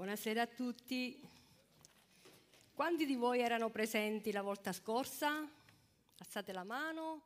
[0.00, 1.20] Buonasera a tutti.
[2.72, 5.46] Quanti di voi erano presenti la volta scorsa?
[6.16, 7.20] Alzate la mano.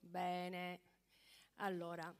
[0.00, 0.80] Bene.
[1.58, 2.12] Allora,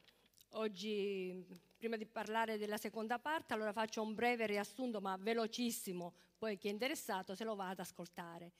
[0.51, 1.45] oggi,
[1.75, 6.69] prima di parlare della seconda parte, allora faccio un breve riassunto, ma velocissimo, poi chi
[6.69, 8.53] è interessato se lo va ad ascoltare.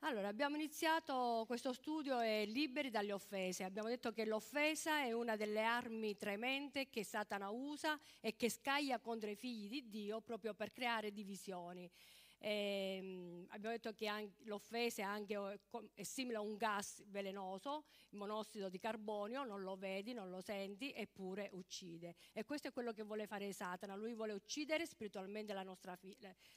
[0.00, 3.64] Allora, abbiamo iniziato questo studio è liberi dalle offese.
[3.64, 9.00] Abbiamo detto che l'offesa è una delle armi tremende che Satana usa e che scaglia
[9.00, 11.90] contro i figli di Dio proprio per creare divisioni.
[12.46, 14.08] E, ehm, abbiamo detto che
[14.44, 15.60] l'offesa è, anche,
[15.94, 20.40] è simile a un gas velenoso, il monossido di carbonio, non lo vedi, non lo
[20.40, 22.14] senti, eppure uccide.
[22.32, 25.98] E questo è quello che vuole fare Satana, lui vuole uccidere spiritualmente la nostra,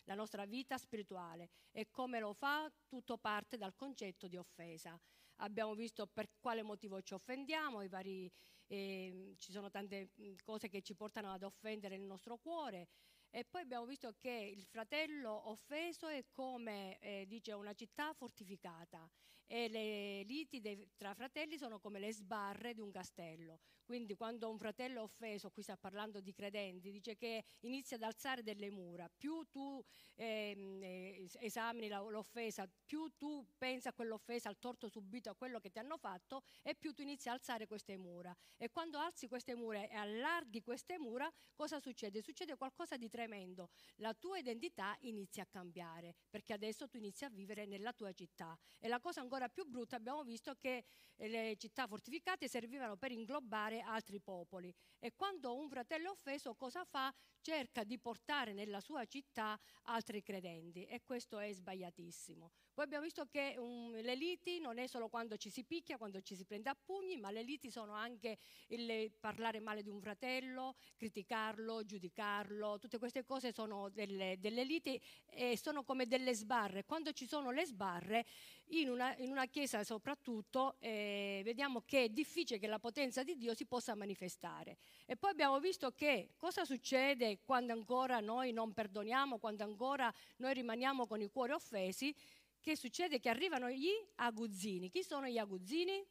[0.04, 1.50] la nostra vita spirituale.
[1.72, 2.72] E come lo fa?
[2.88, 5.00] Tutto parte dal concetto di offesa.
[5.38, 8.30] Abbiamo visto per quale motivo ci offendiamo, vari,
[8.68, 10.12] eh, ci sono tante
[10.44, 12.90] cose che ci portano ad offendere il nostro cuore.
[13.32, 19.10] E poi abbiamo visto che il fratello offeso è come, eh, dice, una città fortificata
[19.52, 23.60] e le liti dei, tra fratelli sono come le sbarre di un castello.
[23.84, 28.04] Quindi quando un fratello è offeso, qui sta parlando di credenti, dice che inizia ad
[28.04, 29.10] alzare delle mura.
[29.10, 29.84] Più tu
[30.14, 35.80] eh, esamini l'offesa, più tu pensi a quell'offesa, al torto subito, a quello che ti
[35.80, 38.36] hanno fatto, e più tu inizi a alzare queste mura.
[38.58, 42.22] E quando alzi queste mura e allarghi queste mura, cosa succede?
[42.22, 43.70] Succede qualcosa di tremendo.
[43.96, 48.56] La tua identità inizia a cambiare perché adesso tu inizi a vivere nella tua città.
[48.78, 50.84] E la cosa ancora più brutta, abbiamo visto che
[51.16, 54.74] le città fortificate servivano per inglobare altri popoli.
[54.98, 57.14] E quando un fratello offeso, cosa fa?
[57.40, 62.52] Cerca di portare nella sua città altri credenti e questo è sbagliatissimo.
[62.74, 66.22] Poi abbiamo visto che um, le liti non è solo quando ci si picchia, quando
[66.22, 70.00] ci si prende a pugni, ma le liti sono anche il parlare male di un
[70.00, 76.86] fratello, criticarlo, giudicarlo, tutte queste cose sono delle, delle liti e sono come delle sbarre.
[76.86, 78.26] Quando ci sono le sbarre,
[78.72, 83.36] in una, in una chiesa soprattutto, eh, vediamo che è difficile che la potenza di
[83.36, 84.78] Dio si possa manifestare.
[85.06, 90.54] E poi abbiamo visto che cosa succede quando ancora noi non perdoniamo, quando ancora noi
[90.54, 92.14] rimaniamo con i cuori offesi,
[92.60, 93.20] che succede?
[93.20, 94.90] Che arrivano gli aguzzini.
[94.90, 96.06] Chi sono gli aguzzini?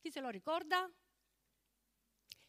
[0.00, 0.90] Chi se lo ricorda?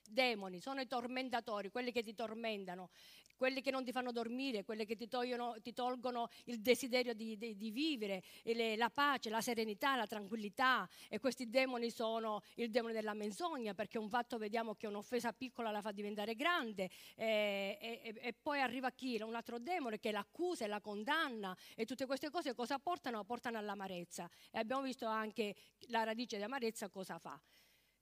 [0.08, 2.92] Demoni, sono i tormentatori, quelli che ti tormentano,
[3.36, 7.38] quelli che non ti fanno dormire, quelli che ti, togliono, ti tolgono il desiderio di,
[7.38, 10.88] di, di vivere, le, la pace, la serenità, la tranquillità.
[11.10, 15.72] E questi demoni sono il demone della menzogna, perché un fatto vediamo che un'offesa piccola
[15.72, 19.22] la fa diventare grande, e, e, e poi arriva chi?
[19.22, 23.24] Un altro demone che l'accusa e la condanna, e tutte queste cose cosa portano?
[23.24, 24.30] Portano all'amarezza.
[24.52, 25.56] E abbiamo visto anche
[25.88, 27.40] la radice di amarezza cosa fa.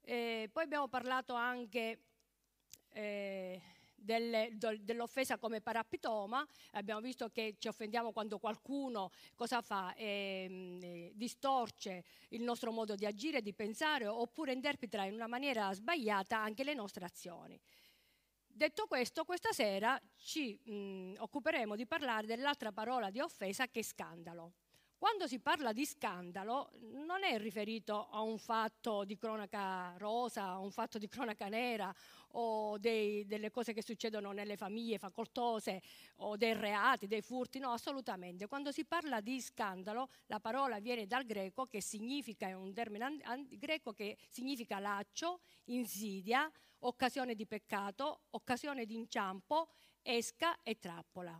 [0.00, 2.00] E poi abbiamo parlato anche.
[2.92, 3.60] Eh,
[4.04, 9.94] dell'offesa come parapitoma, abbiamo visto che ci offendiamo quando qualcuno cosa fa?
[9.94, 15.72] Eh, eh, distorce il nostro modo di agire, di pensare oppure interpreta in una maniera
[15.72, 17.58] sbagliata anche le nostre azioni.
[18.46, 23.82] Detto questo, questa sera ci mh, occuperemo di parlare dell'altra parola di offesa che è
[23.82, 24.52] scandalo.
[24.96, 26.70] Quando si parla di scandalo
[27.04, 31.94] non è riferito a un fatto di cronaca rosa, a un fatto di cronaca nera
[32.36, 35.82] o dei, delle cose che succedono nelle famiglie facoltose
[36.16, 38.46] o dei reati, dei furti, no, assolutamente.
[38.46, 43.20] Quando si parla di scandalo la parola viene dal greco che significa, è un termine
[43.50, 46.50] greco che significa laccio, insidia,
[46.80, 49.68] occasione di peccato, occasione di inciampo,
[50.02, 51.38] esca e trappola.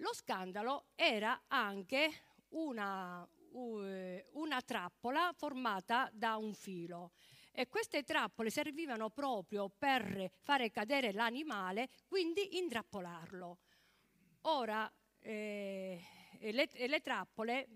[0.00, 7.12] Lo scandalo era anche una, una trappola formata da un filo.
[7.52, 13.58] E queste trappole servivano proprio per fare cadere l'animale, quindi intrappolarlo.
[14.42, 16.00] Ora, eh,
[16.40, 17.68] le, le trappole,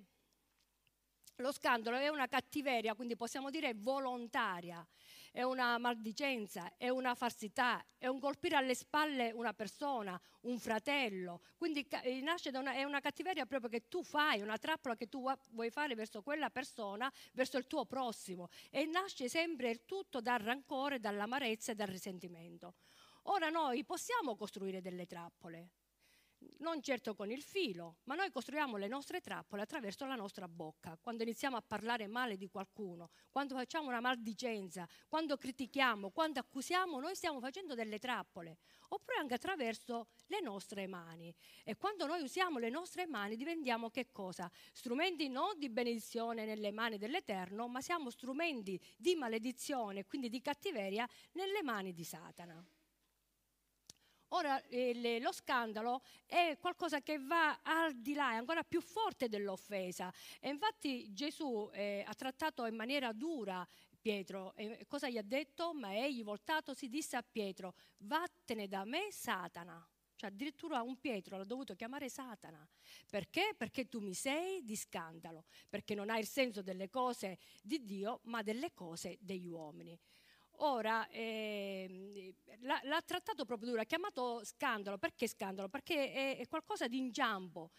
[1.36, 4.86] lo scandalo è una cattiveria, quindi possiamo dire volontaria
[5.30, 11.40] è una maldicenza, è una falsità, è un colpire alle spalle una persona, un fratello.
[11.56, 15.08] Quindi eh, nasce da una, è una cattiveria proprio che tu fai, una trappola che
[15.08, 18.48] tu vuoi fare verso quella persona, verso il tuo prossimo.
[18.70, 22.74] E nasce sempre il tutto dal rancore, dall'amarezza e dal risentimento.
[23.24, 25.68] Ora noi possiamo costruire delle trappole,
[26.58, 30.98] non certo con il filo, ma noi costruiamo le nostre trappole attraverso la nostra bocca.
[31.00, 37.00] Quando iniziamo a parlare male di qualcuno, quando facciamo una maldicenza, quando critichiamo, quando accusiamo,
[37.00, 38.58] noi stiamo facendo delle trappole.
[38.88, 41.34] Oppure anche attraverso le nostre mani.
[41.64, 44.50] E quando noi usiamo le nostre mani diventiamo che cosa?
[44.72, 51.08] Strumenti non di benedizione nelle mani dell'Eterno, ma siamo strumenti di maledizione, quindi di cattiveria,
[51.32, 52.64] nelle mani di Satana.
[54.32, 59.28] Ora eh, lo scandalo è qualcosa che va al di là, è ancora più forte
[59.28, 60.12] dell'offesa.
[60.38, 63.66] E infatti Gesù eh, ha trattato in maniera dura
[64.00, 64.54] Pietro.
[64.54, 65.74] E cosa gli ha detto?
[65.74, 69.84] Ma egli voltatosi disse a Pietro, vattene da me Satana.
[70.14, 72.64] Cioè addirittura un Pietro l'ha dovuto chiamare Satana.
[73.08, 73.54] Perché?
[73.56, 78.20] Perché tu mi sei di scandalo, perché non hai il senso delle cose di Dio,
[78.24, 79.98] ma delle cose degli uomini.
[80.62, 84.98] Ora, eh, l'ha, trattato proprio duro, ha chiamato scandalo.
[84.98, 85.68] Perché scandalo?
[85.68, 87.70] Perché è, è qualcosa di inciampo.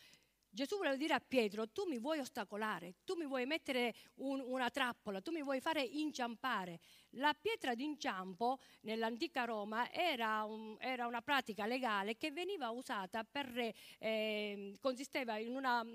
[0.50, 4.70] Gesù voleva dire a Pietro, tu mi vuoi ostacolare, tu mi vuoi mettere un, una
[4.70, 6.80] trappola, tu mi vuoi fare inciampare.
[7.16, 13.74] La pietra d'inciampo nell'antica Roma era, un, era, una pratica legale che veniva usata per,
[14.00, 15.86] eh, consisteva in una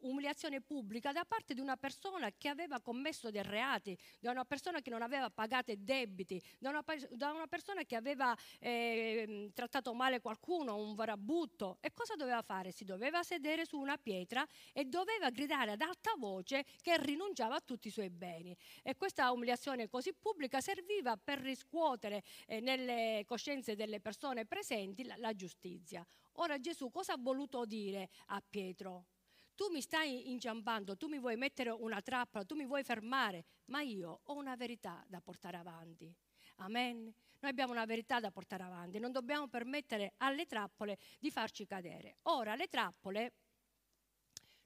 [0.00, 4.80] umiliazione pubblica da parte di una persona che aveva commesso dei reati, da una persona
[4.80, 9.92] che non aveva pagato i debiti, da una, da una persona che aveva eh, trattato
[9.92, 11.78] male qualcuno, un varabutto.
[11.80, 12.70] E cosa doveva fare?
[12.70, 17.60] Si doveva sedere su una pietra e doveva gridare ad alta voce che rinunciava a
[17.60, 18.56] tutti i suoi beni.
[18.84, 25.04] E questa umiliazione così pubblica pubblica serviva per riscuotere eh, nelle coscienze delle persone presenti
[25.04, 26.04] la, la giustizia.
[26.32, 29.06] Ora Gesù cosa ha voluto dire a Pietro?
[29.54, 33.80] Tu mi stai inciampando, tu mi vuoi mettere una trappola, tu mi vuoi fermare, ma
[33.82, 36.12] io ho una verità da portare avanti.
[36.56, 37.04] Amen.
[37.40, 42.16] Noi abbiamo una verità da portare avanti, non dobbiamo permettere alle trappole di farci cadere.
[42.22, 43.32] Ora, le trappole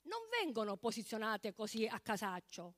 [0.02, 2.74] non vengono posizionate così a casaccio.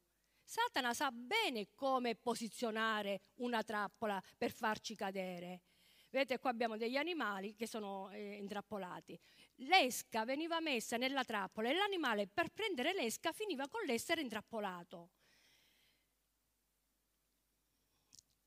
[0.50, 5.62] Satana sa bene come posizionare una trappola per farci cadere.
[6.10, 9.16] Vedete, qua abbiamo degli animali che sono eh, intrappolati.
[9.58, 15.10] L'esca veniva messa nella trappola e l'animale per prendere l'esca finiva con l'essere intrappolato.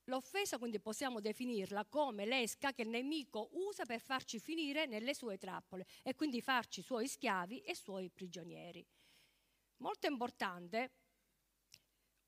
[0.08, 5.38] L'offesa quindi possiamo definirla come l'esca che il nemico usa per farci finire nelle sue
[5.38, 8.86] trappole e quindi farci suoi schiavi e suoi prigionieri.
[9.78, 10.92] Molto importante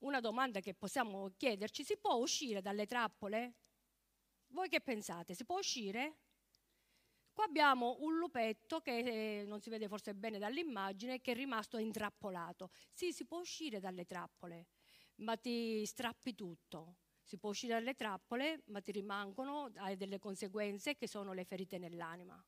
[0.06, 3.54] una domanda che possiamo chiederci, si può uscire dalle trappole?
[4.50, 5.34] Voi che pensate?
[5.34, 6.19] Si può uscire?
[7.34, 11.78] Qua abbiamo un lupetto che eh, non si vede forse bene dall'immagine, che è rimasto
[11.78, 12.69] intrappolato.
[12.94, 14.68] Sì, si può uscire dalle trappole,
[15.16, 16.98] ma ti strappi tutto.
[17.24, 22.42] Si può uscire dalle trappole, ma ti rimangono, delle conseguenze che sono le ferite nell'anima.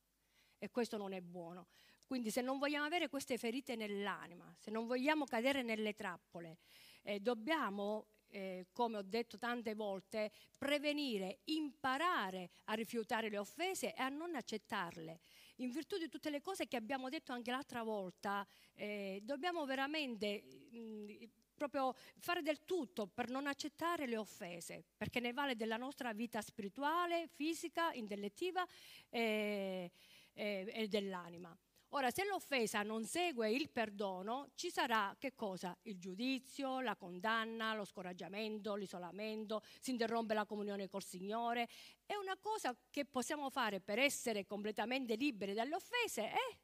[0.59, 1.67] E questo non è buono.
[2.05, 6.59] Quindi se non vogliamo avere queste ferite nell'anima, se non vogliamo cadere nelle trappole,
[7.07, 14.01] eh, dobbiamo eh, come ho detto tante volte, prevenire, imparare a rifiutare le offese e
[14.01, 15.21] a non accettarle.
[15.57, 20.43] In virtù di tutte le cose che abbiamo detto anche l'altra volta, eh, dobbiamo veramente
[20.43, 26.11] mh, proprio fare del tutto per non accettare le offese, perché ne vale della nostra
[26.11, 28.67] vita spirituale, fisica, intellettiva
[29.09, 29.89] e,
[30.33, 31.57] e, e dell'anima.
[31.91, 35.75] Ora, se l'offesa non segue il perdono, ci sarà che cosa?
[35.83, 41.69] Il giudizio, la condanna, lo scoraggiamento, l'isolamento, si interrompe la comunione col Signore.
[42.05, 46.23] È una cosa che possiamo fare per essere completamente liberi dalle offese.
[46.23, 46.59] Eh?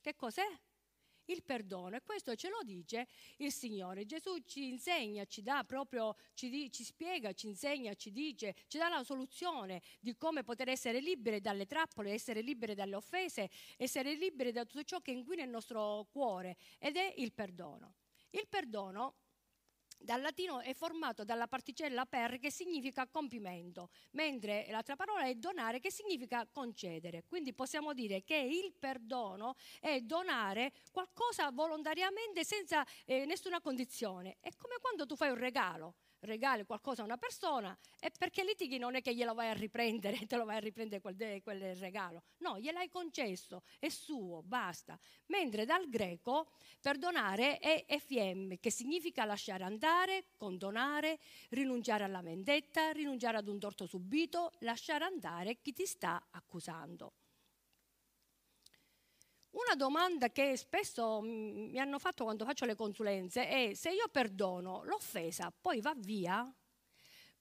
[0.00, 0.46] Che cos'è?
[1.30, 3.06] Il perdono e questo ce lo dice
[3.36, 4.06] il Signore.
[4.06, 8.88] Gesù ci insegna, ci dà proprio, ci, ci spiega, ci insegna, ci dice, ci dà
[8.88, 14.52] la soluzione di come poter essere liberi dalle trappole, essere liberi dalle offese, essere liberi
[14.52, 17.94] da tutto ciò che inquina il nostro cuore ed è il perdono.
[18.30, 19.14] Il perdono
[20.00, 25.78] dal latino è formato dalla particella per che significa compimento, mentre l'altra parola è donare
[25.78, 27.24] che significa concedere.
[27.28, 34.38] Quindi possiamo dire che il perdono è donare qualcosa volontariamente senza eh, nessuna condizione.
[34.40, 38.78] È come quando tu fai un regalo regali qualcosa a una persona e perché litighi
[38.78, 42.22] non è che glielo vai a riprendere, te lo vai a riprendere quel, quel regalo,
[42.38, 44.98] no, gliel'hai concesso, è suo, basta.
[45.26, 51.18] Mentre dal greco perdonare è efiem, che significa lasciare andare, condonare,
[51.50, 57.12] rinunciare alla vendetta, rinunciare ad un torto subito, lasciare andare chi ti sta accusando.
[59.52, 64.84] Una domanda che spesso mi hanno fatto quando faccio le consulenze è se io perdono
[64.84, 66.52] l'offesa, poi va via?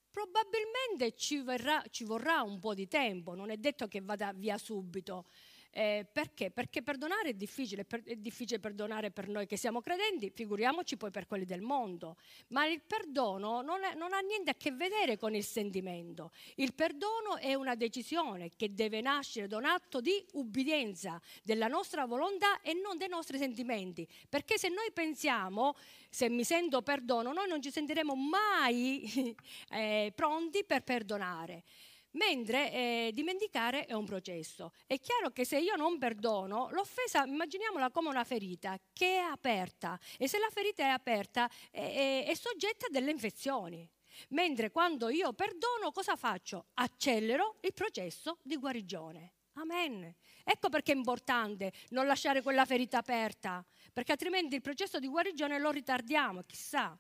[0.09, 4.57] Probabilmente ci, verrà, ci vorrà un po' di tempo, non è detto che vada via
[4.57, 5.27] subito.
[5.71, 6.49] Eh, perché?
[6.49, 11.27] Perché perdonare è difficile, è difficile perdonare per noi che siamo credenti, figuriamoci poi per
[11.27, 12.17] quelli del mondo.
[12.47, 16.31] Ma il perdono non, è, non ha niente a che vedere con il sentimento.
[16.55, 22.05] Il perdono è una decisione che deve nascere da un atto di ubbidienza della nostra
[22.05, 24.07] volontà e non dei nostri sentimenti.
[24.27, 25.75] Perché se noi pensiamo,
[26.09, 29.35] se mi sento perdono, noi non ci sentiremo mai
[29.69, 31.63] eh, pronti per perdonare.
[32.11, 34.71] Mentre eh, dimenticare è un processo.
[34.87, 39.99] È chiaro che se io non perdono, l'offesa, immaginiamola come una ferita che è aperta
[40.17, 43.87] e se la ferita è aperta è, è, è soggetta a delle infezioni.
[44.29, 46.67] Mentre quando io perdono, cosa faccio?
[46.75, 49.33] Accelero il processo di guarigione.
[49.53, 50.15] Amen.
[50.43, 55.59] Ecco perché è importante non lasciare quella ferita aperta, perché altrimenti il processo di guarigione
[55.59, 56.97] lo ritardiamo, chissà.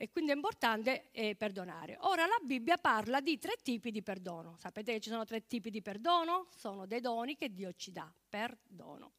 [0.00, 1.96] E quindi è importante eh, perdonare.
[2.02, 4.54] Ora la Bibbia parla di tre tipi di perdono.
[4.56, 6.46] Sapete che ci sono tre tipi di perdono?
[6.54, 8.08] Sono dei doni che Dio ci dà.
[8.28, 9.14] Perdono.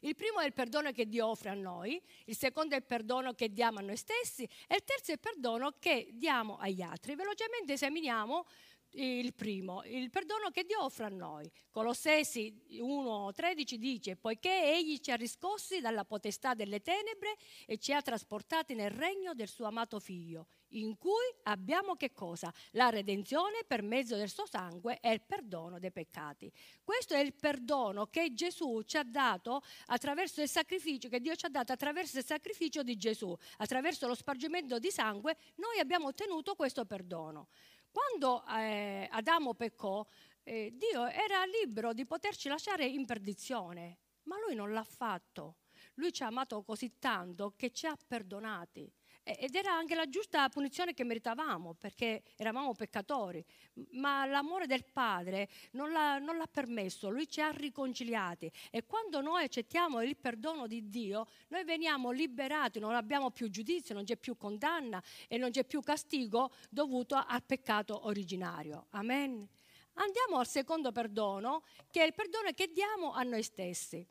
[0.00, 3.34] Il primo è il perdono che Dio offre a noi, il secondo è il perdono
[3.34, 7.14] che diamo a noi stessi e il terzo è il perdono che diamo agli altri.
[7.14, 8.46] Velocemente esaminiamo
[8.92, 11.50] il primo, il perdono che Dio offre a noi.
[11.70, 18.02] Colossesi 1,13 dice: Poiché Egli ci ha riscossi dalla potestà delle tenebre e ci ha
[18.02, 21.12] trasportati nel regno del suo amato Figlio, in cui
[21.44, 22.52] abbiamo che cosa?
[22.72, 26.50] La redenzione per mezzo del suo sangue e il perdono dei peccati.
[26.82, 31.46] Questo è il perdono che Gesù ci ha dato attraverso il sacrificio, che Dio ci
[31.46, 36.54] ha dato attraverso il sacrificio di Gesù, attraverso lo spargimento di sangue, noi abbiamo ottenuto
[36.54, 37.48] questo perdono.
[37.90, 40.06] Quando eh, Adamo peccò,
[40.42, 45.56] eh, Dio era libero di poterci lasciare in perdizione, ma lui non l'ha fatto.
[45.94, 48.92] Lui ci ha amato così tanto che ci ha perdonati
[49.38, 53.44] ed era anche la giusta punizione che meritavamo perché eravamo peccatori,
[53.92, 59.20] ma l'amore del Padre non l'ha, non l'ha, permesso, Lui ci ha riconciliati e quando
[59.20, 64.16] noi accettiamo il perdono di Dio, noi veniamo liberati, non abbiamo più giudizio, non c'è
[64.16, 68.86] più condanna e non c'è più castigo dovuto al peccato originario.
[68.90, 69.48] Amen.
[69.94, 74.06] Andiamo al secondo perdono, che è il perdono che diamo a noi stessi.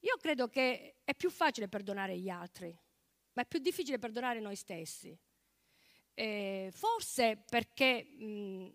[0.00, 2.76] Io credo che è più facile perdonare gli altri
[3.34, 5.16] ma è più difficile perdonare noi stessi.
[6.14, 8.70] Eh, forse perché mh,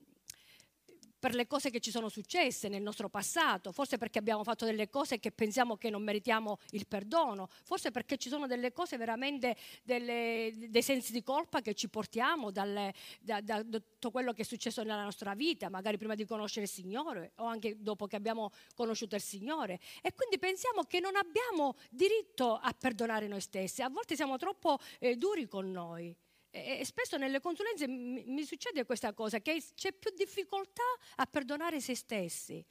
[1.28, 4.90] per le cose che ci sono successe nel nostro passato, forse perché abbiamo fatto delle
[4.90, 9.58] cose che pensiamo che non meritiamo il perdono, forse perché ci sono delle cose veramente,
[9.84, 14.46] delle, dei sensi di colpa che ci portiamo dalle, da, da, tutto quello che è
[14.46, 18.52] successo nella nostra vita, magari prima di conoscere il Signore o anche dopo che abbiamo
[18.74, 19.82] conosciuto il Signore.
[20.02, 24.80] E quindi pensiamo che non abbiamo diritto a perdonare noi stessi, a volte siamo troppo
[25.00, 26.16] eh, duri con noi.
[26.66, 30.84] E spesso nelle consulenze mi succede questa cosa, che c'è più difficoltà
[31.16, 32.64] a perdonare se stessi.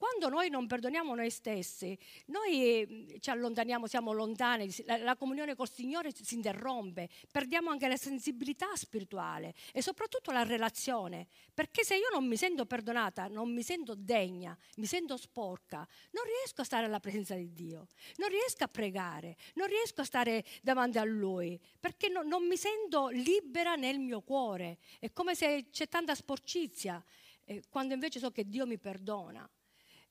[0.00, 1.94] Quando noi non perdoniamo noi stessi,
[2.28, 7.86] noi mm, ci allontaniamo, siamo lontani, la, la comunione col Signore si interrompe, perdiamo anche
[7.86, 13.52] la sensibilità spirituale e soprattutto la relazione, perché se io non mi sento perdonata, non
[13.52, 18.30] mi sento degna, mi sento sporca, non riesco a stare alla presenza di Dio, non
[18.30, 23.08] riesco a pregare, non riesco a stare davanti a Lui, perché no, non mi sento
[23.08, 27.04] libera nel mio cuore, è come se c'è tanta sporcizia,
[27.44, 29.46] eh, quando invece so che Dio mi perdona.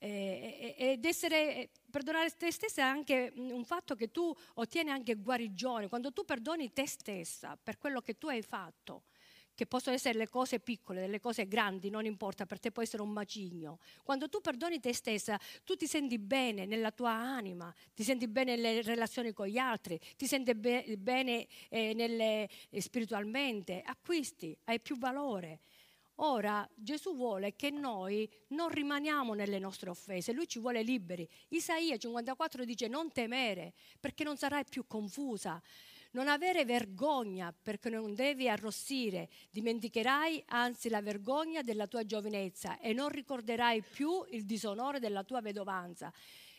[0.01, 5.15] Eh, ed essere, eh, perdonare te stessa è anche un fatto che tu ottieni anche
[5.15, 9.03] guarigione, quando tu perdoni te stessa per quello che tu hai fatto
[9.53, 13.01] che possono essere le cose piccole, delle cose grandi, non importa, per te può essere
[13.03, 13.79] un macigno.
[14.03, 18.55] Quando tu perdoni te stessa, tu ti senti bene nella tua anima, ti senti bene
[18.55, 24.79] nelle relazioni con gli altri, ti senti be- bene eh, nelle, eh, spiritualmente, acquisti, hai
[24.79, 25.59] più valore.
[26.21, 31.27] Ora Gesù vuole che noi non rimaniamo nelle nostre offese, Lui ci vuole liberi.
[31.49, 35.61] Isaia 54 dice non temere perché non sarai più confusa,
[36.11, 42.91] non avere vergogna perché non devi arrossire, dimenticherai anzi la vergogna della tua giovinezza e
[42.91, 46.11] non ricorderai più il disonore della tua vedovanza.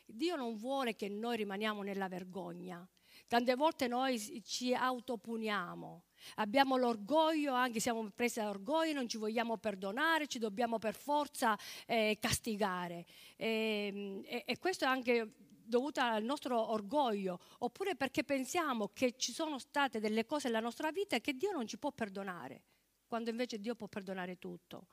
[0.07, 2.87] Dio non vuole che noi rimaniamo nella vergogna.
[3.27, 6.05] Tante volte noi ci autopuniamo
[6.37, 12.19] Abbiamo l'orgoglio, anche siamo presi dall'orgoglio, non ci vogliamo perdonare, ci dobbiamo per forza eh,
[12.21, 13.05] castigare.
[13.37, 15.33] E, e, e questo è anche
[15.71, 20.91] dovuto al nostro orgoglio, oppure perché pensiamo che ci sono state delle cose nella nostra
[20.91, 22.63] vita che Dio non ci può perdonare,
[23.07, 24.89] quando invece Dio può perdonare tutto.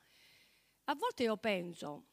[0.84, 2.04] A volte io penso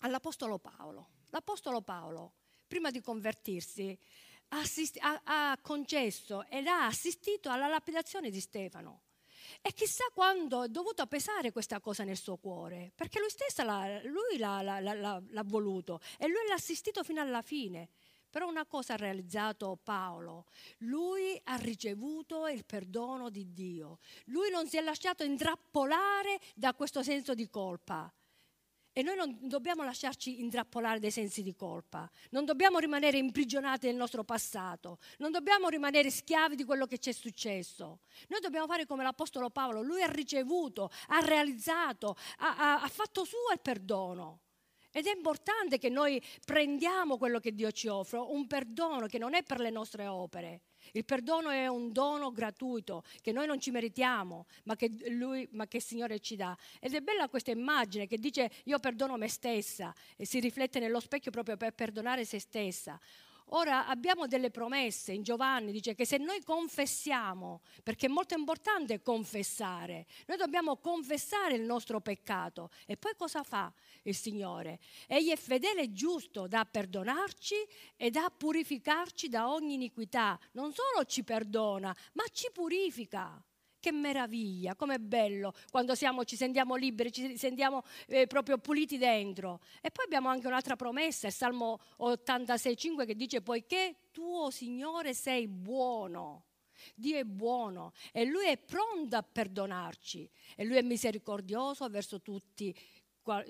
[0.00, 1.10] all'Apostolo Paolo.
[1.30, 2.32] L'Apostolo Paolo,
[2.66, 3.96] prima di convertirsi,
[4.48, 9.02] assist- ha, ha concesso ed ha assistito alla lapidazione di Stefano.
[9.62, 14.00] E chissà quando è dovuto pesare questa cosa nel suo cuore, perché lui stesso l'ha,
[14.04, 17.88] lui l'ha, l'ha, l'ha, voluto e lui l'ha assistito fino alla fine.
[18.28, 20.46] Però una cosa ha realizzato Paolo,
[20.78, 27.02] lui ha ricevuto il perdono di Dio, lui non si è lasciato intrappolare da questo
[27.02, 28.12] senso di colpa
[28.98, 33.96] E noi non dobbiamo lasciarci intrappolare dai sensi di colpa, non dobbiamo rimanere imprigionati nel
[33.96, 37.98] nostro passato, non dobbiamo rimanere schiavi di quello che ci è successo.
[38.28, 43.24] Noi dobbiamo fare come l'Apostolo Paolo, lui ha ricevuto, ha realizzato, ha, ha, ha fatto
[43.24, 44.40] suo il perdono.
[44.90, 49.34] Ed è importante che noi prendiamo quello che Dio ci offre, un perdono che non
[49.34, 50.62] è per le nostre opere,
[50.92, 55.66] il perdono è un dono gratuito che noi non ci meritiamo, ma che, lui, ma
[55.66, 56.56] che il Signore ci dà.
[56.80, 61.00] Ed è bella questa immagine che dice io perdono me stessa e si riflette nello
[61.00, 62.98] specchio proprio per perdonare se stessa.
[63.50, 69.00] Ora abbiamo delle promesse, in Giovanni dice che se noi confessiamo, perché è molto importante
[69.02, 73.72] confessare, noi dobbiamo confessare il nostro peccato e poi cosa fa
[74.02, 74.80] il Signore?
[75.06, 77.54] Egli è fedele e giusto da perdonarci
[77.94, 80.36] e da purificarci da ogni iniquità.
[80.52, 83.40] Non solo ci perdona, ma ci purifica.
[83.86, 89.60] Che meraviglia, com'è bello quando siamo, ci sentiamo liberi, ci sentiamo eh, proprio puliti dentro.
[89.80, 95.46] E poi abbiamo anche un'altra promessa, il Salmo 86,5 che dice: Poiché tuo Signore sei
[95.46, 96.46] buono.
[96.96, 102.76] Dio è buono e Lui è pronto a perdonarci e Lui è misericordioso verso tutti,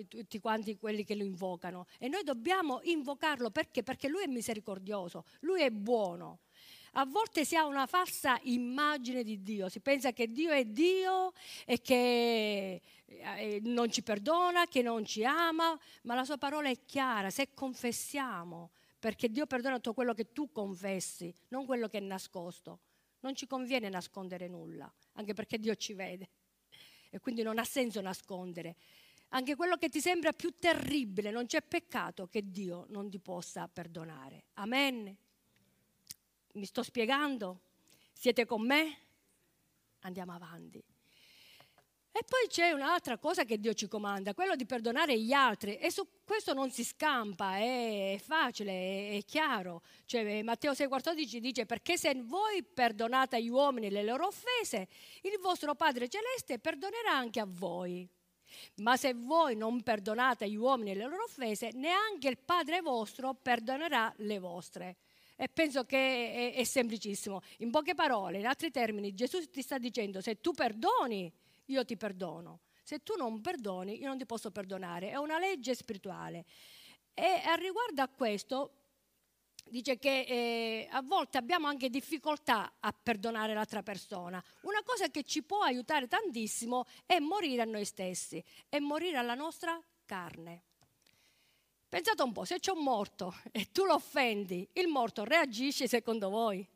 [0.07, 1.87] tutti quanti quelli che lo invocano.
[1.99, 3.83] E noi dobbiamo invocarlo perché?
[3.83, 6.41] Perché Lui è misericordioso, Lui è buono.
[6.99, 11.33] A volte si ha una falsa immagine di Dio, si pensa che Dio è Dio
[11.67, 16.85] e che eh, non ci perdona, che non ci ama, ma la sua parola è
[16.87, 22.01] chiara, se confessiamo, perché Dio perdona tutto quello che tu confessi, non quello che è
[22.01, 22.81] nascosto.
[23.21, 26.31] Non ci conviene nascondere nulla, anche perché Dio ci vede
[27.11, 28.75] e quindi non ha senso nascondere.
[29.31, 33.69] Anche quello che ti sembra più terribile, non c'è peccato che Dio non ti possa
[33.69, 34.45] perdonare.
[34.55, 35.15] Amen.
[36.57, 37.61] Mi sto spiegando?
[38.15, 38.97] Siete con me?
[40.01, 40.79] Andiamo avanti.
[40.79, 45.77] E poi c'è un'altra cosa che Dio ci comanda, quello di perdonare gli altri.
[45.77, 49.83] E su questo non si scampa, è facile, è chiaro.
[50.07, 54.89] Cioè, Matteo 6,14 dice: Perché se voi perdonate agli uomini le loro offese,
[55.23, 58.09] il vostro Padre Celeste perdonerà anche a voi.
[58.77, 64.11] Ma se voi non perdonate agli uomini le loro offese, neanche il Padre vostro perdonerà
[64.19, 64.97] le vostre.
[65.37, 67.43] E penso che è, è, semplicissimo.
[67.59, 71.31] In poche parole, in altri termini, Gesù ti sta dicendo: se tu perdoni,
[71.67, 72.61] io ti perdono.
[72.83, 75.11] Se tu non perdoni, io non ti posso perdonare.
[75.11, 76.45] È una legge spirituale.
[77.13, 78.73] E a riguardo a questo,
[79.69, 84.43] dice che eh, a volte abbiamo anche difficoltà a perdonare l'altra persona.
[84.63, 89.35] Una cosa che ci può aiutare tantissimo è morire a noi stessi, è morire alla
[89.35, 90.63] nostra carne.
[91.97, 96.29] Pensate un po', se c'è un morto e tu lo offendi, il morto reagisce secondo
[96.29, 96.69] voi?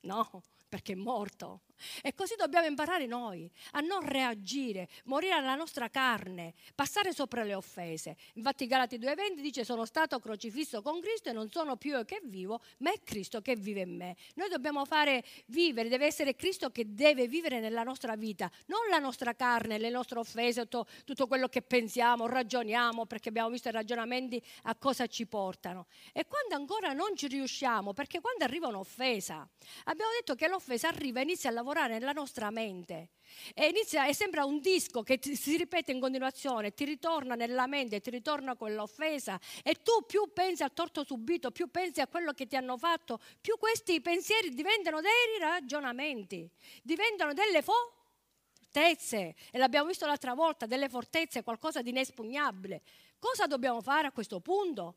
[0.00, 1.62] No, perché è morto.
[2.02, 7.54] E così dobbiamo imparare noi a non reagire, morire alla nostra carne, passare sopra le
[7.54, 8.16] offese.
[8.34, 12.20] Infatti Galati 2:20 dice sono stato crocifisso con Cristo e non sono più io che
[12.24, 14.16] vivo, ma è Cristo che vive in me.
[14.34, 18.98] Noi dobbiamo fare vivere, deve essere Cristo che deve vivere nella nostra vita, non la
[18.98, 23.72] nostra carne, le nostre offese, tutto, tutto quello che pensiamo, ragioniamo, perché abbiamo visto i
[23.72, 25.86] ragionamenti a cosa ci portano.
[26.12, 29.46] E quando ancora non ci riusciamo, perché quando arriva un'offesa,
[29.84, 33.10] abbiamo detto che l'offesa arriva e inizia a lavorare lavorare nella nostra mente.
[33.54, 37.66] E inizia, e sembra un disco che ti, si ripete in continuazione, ti ritorna nella
[37.68, 42.32] mente, ti ritorna quell'offesa e tu più pensi al torto subito, più pensi a quello
[42.32, 46.50] che ti hanno fatto, più questi pensieri diventano dei ragionamenti,
[46.82, 49.36] diventano delle fortezze.
[49.52, 52.82] E l'abbiamo visto l'altra volta, delle fortezze, qualcosa di inespugnabile.
[53.18, 54.96] Cosa dobbiamo fare a questo punto?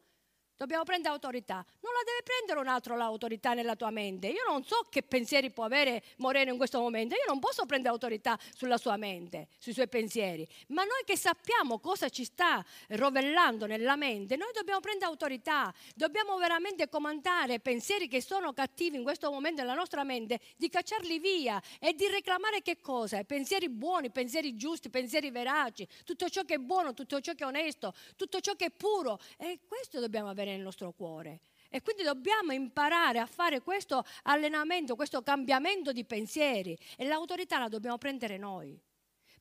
[0.55, 1.55] Dobbiamo prendere autorità.
[1.55, 4.27] Non la deve prendere un altro l'autorità nella tua mente.
[4.27, 7.15] Io non so che pensieri può avere Moreno in questo momento.
[7.15, 10.47] Io non posso prendere autorità sulla sua mente, sui suoi pensieri.
[10.67, 15.73] Ma noi che sappiamo cosa ci sta rovellando nella mente, noi dobbiamo prendere autorità.
[15.95, 21.19] Dobbiamo veramente comandare pensieri che sono cattivi in questo momento nella nostra mente, di cacciarli
[21.19, 23.23] via e di reclamare che cosa?
[23.23, 27.47] Pensieri buoni, pensieri giusti, pensieri veraci, tutto ciò che è buono, tutto ciò che è
[27.47, 29.19] onesto, tutto ciò che è puro.
[29.37, 31.41] E questo dobbiamo avere nel nostro cuore.
[31.69, 37.67] E quindi dobbiamo imparare a fare questo allenamento, questo cambiamento di pensieri e l'autorità la
[37.67, 38.79] dobbiamo prendere noi.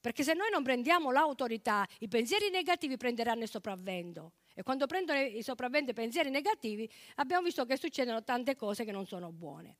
[0.00, 4.32] Perché se noi non prendiamo l'autorità, i pensieri negativi prenderanno il sopravvento.
[4.54, 8.92] E quando prendono il sopravvento i pensieri negativi, abbiamo visto che succedono tante cose che
[8.92, 9.76] non sono buone.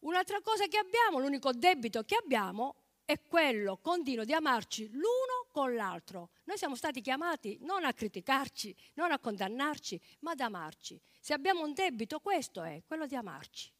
[0.00, 2.76] Un'altra cosa che abbiamo, l'unico debito che abbiamo,
[3.08, 6.28] è quello continuo di amarci l'uno con l'altro.
[6.44, 11.00] Noi siamo stati chiamati non a criticarci, non a condannarci, ma ad amarci.
[11.18, 13.72] Se abbiamo un debito, questo è, quello di amarci.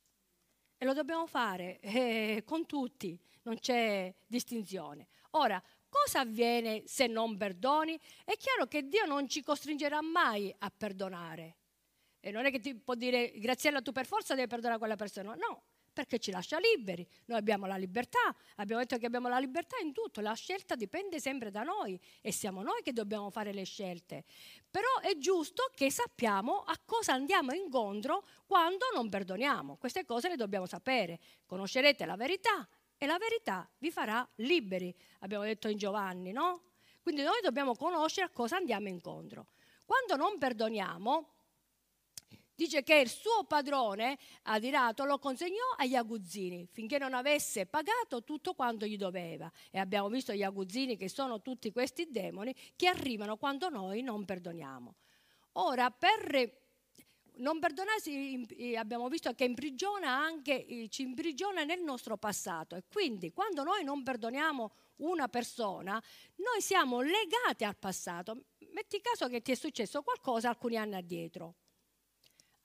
[0.79, 5.09] E lo dobbiamo fare eh, con tutti, non c'è distinzione.
[5.33, 8.01] Ora, cosa avviene se non perdoni?
[8.25, 11.57] È chiaro che Dio non ci costringerà mai a perdonare.
[12.19, 15.35] E non è che ti può dire, Graziella, tu per forza devi perdonare quella persona.
[15.35, 15.65] No,
[15.99, 17.05] perché ci lascia liberi.
[17.25, 21.19] Noi abbiamo la libertà, abbiamo detto che abbiamo la libertà in tutto, la scelta dipende
[21.19, 24.23] sempre da noi e siamo noi che dobbiamo fare le scelte.
[24.71, 29.75] Però è giusto che sappiamo a cosa andiamo incontro quando non perdoniamo.
[29.75, 31.19] Queste cose le dobbiamo sapere.
[31.47, 36.63] Conoscerete la verità e la verità vi farà liberi, abbiamo detto in Giovanni, no?
[37.03, 39.47] Quindi noi dobbiamo conoscere a cosa andiamo incontro.
[39.85, 41.31] Quando non perdoniamo,
[42.59, 48.55] dice che il suo padrone adirato lo consegnò agli aguzzini finché non avesse pagato tutto
[48.55, 49.49] quanto gli doveva.
[49.71, 54.25] E abbiamo visto gli aguzzini che sono tutti questi demoni che arrivano quando noi non
[54.25, 54.97] perdoniamo.
[55.53, 56.67] Ora, per
[57.35, 63.63] non perdonarsi abbiamo visto che imprigiona anche, ci imprigiona nel nostro passato e quindi quando
[63.63, 66.03] noi non perdoniamo una persona,
[66.35, 68.47] noi siamo legati al passato.
[68.73, 71.55] Metti caso che ti è successo qualcosa alcuni anni addietro.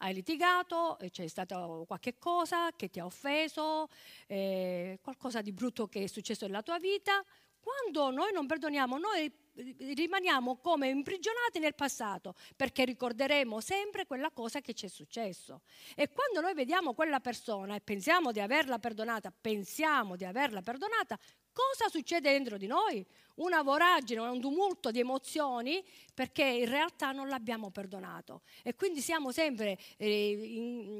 [0.03, 3.87] Hai litigato, c'è stato qualche cosa che ti ha offeso,
[4.27, 7.23] eh, qualcosa di brutto che è successo nella tua vita.
[7.57, 9.31] Quando noi non perdoniamo, noi
[9.77, 15.61] rimaniamo come imprigionati nel passato perché ricorderemo sempre quella cosa che ci è successo.
[15.95, 21.17] E quando noi vediamo quella persona e pensiamo di averla perdonata, pensiamo di averla perdonata,
[21.53, 23.05] cosa succede dentro di noi?
[23.35, 29.31] Una voragine, un tumulto di emozioni perché in realtà non l'abbiamo perdonato e quindi siamo
[29.31, 30.29] sempre eh,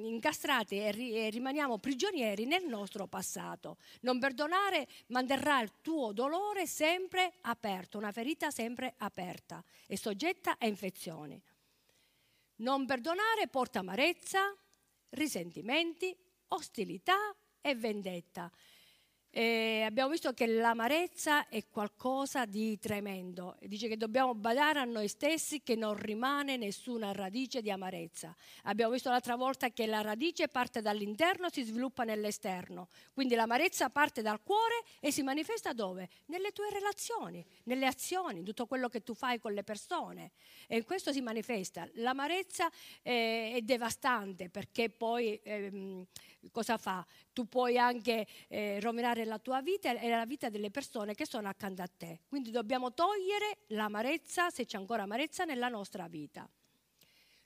[0.06, 3.78] incastrati e, rimaniamo prigionieri nel nostro passato.
[4.02, 10.66] Non perdonare manterrà il tuo dolore sempre aperto, una ferita sempre aperta e soggetta a
[10.66, 11.40] infezioni.
[12.56, 14.56] Non perdonare porta amarezza,
[15.10, 16.16] risentimenti,
[16.48, 18.52] ostilità e vendetta.
[19.36, 23.58] E abbiamo visto che l'amarezza è qualcosa di tremendo.
[23.62, 28.36] Dice che dobbiamo badare a noi stessi che non rimane nessuna radice di amarezza.
[28.66, 32.90] Abbiamo visto l'altra volta che la radice parte dall'interno e si sviluppa nell'esterno.
[33.12, 36.10] Quindi l'amarezza parte dal cuore e si manifesta dove?
[36.26, 40.34] Nelle tue relazioni, nelle azioni, in tutto quello che tu fai con le persone.
[40.68, 41.90] E in questo si manifesta.
[41.94, 42.70] L'amarezza
[43.02, 45.40] è, è devastante perché poi...
[45.42, 46.06] Ehm,
[46.52, 47.06] cosa fa?
[47.32, 51.48] Tu puoi anche eh, rovinare la tua vita e la vita delle persone che sono
[51.48, 52.22] accanto a te.
[52.28, 56.50] Quindi dobbiamo togliere l'amarezza, se c'è ancora amarezza, nella nostra vita.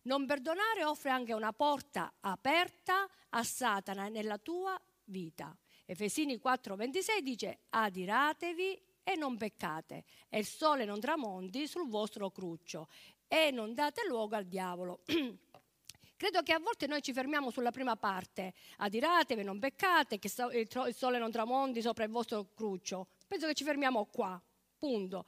[0.03, 5.55] Non perdonare offre anche una porta aperta a Satana nella tua vita.
[5.85, 12.89] Efesini 4:26 dice adiratevi e non peccate e il sole non tramonti sul vostro cruccio
[13.27, 15.01] e non date luogo al diavolo.
[16.17, 20.95] Credo che a volte noi ci fermiamo sulla prima parte, adiratevi, non peccate, che il
[20.95, 23.09] sole non tramonti sopra il vostro cruccio.
[23.27, 24.41] Penso che ci fermiamo qua,
[24.79, 25.25] punto.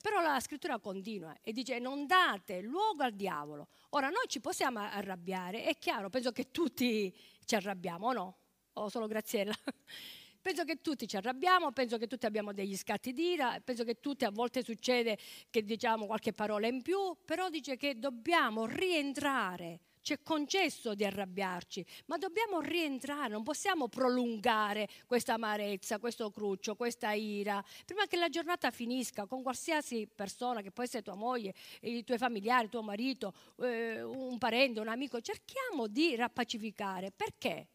[0.00, 3.66] Però la scrittura continua e dice non date luogo al diavolo.
[3.90, 7.12] Ora noi ci possiamo arrabbiare, è chiaro, penso che tutti
[7.44, 8.36] ci arrabbiamo, o no?
[8.74, 9.52] O solo Graziella?
[10.40, 14.24] Penso che tutti ci arrabbiamo, penso che tutti abbiamo degli scatti d'ira, penso che tutti
[14.24, 15.18] a volte succede
[15.50, 21.04] che diciamo qualche parola in più, però dice che dobbiamo rientrare ci è concesso di
[21.04, 28.16] arrabbiarci, ma dobbiamo rientrare, non possiamo prolungare questa amarezza, questo cruccio, questa ira, prima che
[28.16, 32.82] la giornata finisca con qualsiasi persona, che può essere tua moglie, i tuoi familiari, tuo
[32.82, 37.10] marito, eh, un parente, un amico, cerchiamo di rappacificare.
[37.10, 37.68] Perché?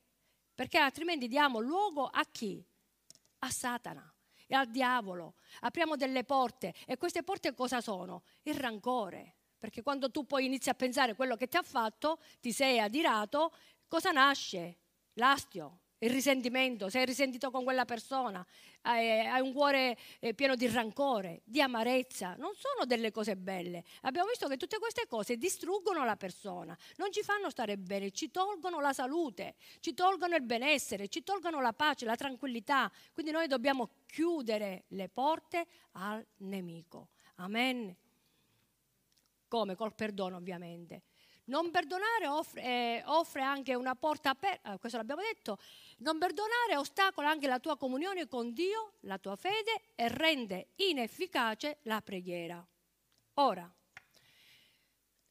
[0.54, 2.64] Perché altrimenti diamo luogo a chi?
[3.40, 4.10] A Satana
[4.48, 5.36] e al diavolo.
[5.62, 8.24] Apriamo delle porte e queste porte cosa sono?
[8.44, 12.51] Il rancore perché quando tu poi inizi a pensare quello che ti ha fatto, ti
[12.51, 13.51] sei adirato,
[13.88, 14.78] cosa nasce?
[15.13, 18.45] L'astio, il risentimento, sei risentito con quella persona,
[18.82, 23.84] hai un cuore eh, pieno di rancore, di amarezza, non sono delle cose belle.
[24.01, 28.30] Abbiamo visto che tutte queste cose distruggono la persona, non ci fanno stare bene, ci
[28.30, 32.91] tolgono la salute, ci tolgono il benessere, ci tolgono la pace, la tranquillità.
[33.13, 37.08] Quindi noi dobbiamo chiudere le porte al nemico.
[37.38, 37.97] Amen
[39.48, 39.76] come?
[39.76, 41.04] Col perdono ovviamente.
[41.46, 45.60] Non perdonare offre, eh, offre anche una porta aperta, eh, questo l'abbiamo detto,
[45.98, 51.80] non perdonare ostacola anche la tua comunione con Dio, la tua fede e rende inefficace
[51.84, 52.66] la preghiera.
[53.36, 53.72] Ora,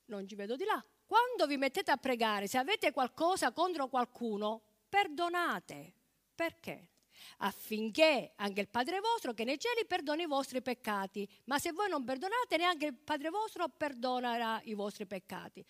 [0.07, 4.62] non ci vedo di là, quando vi mettete a pregare, se avete qualcosa contro qualcuno,
[4.88, 5.94] perdonate.
[6.35, 6.93] Perché?
[7.38, 11.28] Affinché anche il Padre vostro che nei cieli perdoni i vostri peccati.
[11.44, 15.64] Ma se voi non perdonate, neanche il Padre vostro perdonerà i vostri peccati.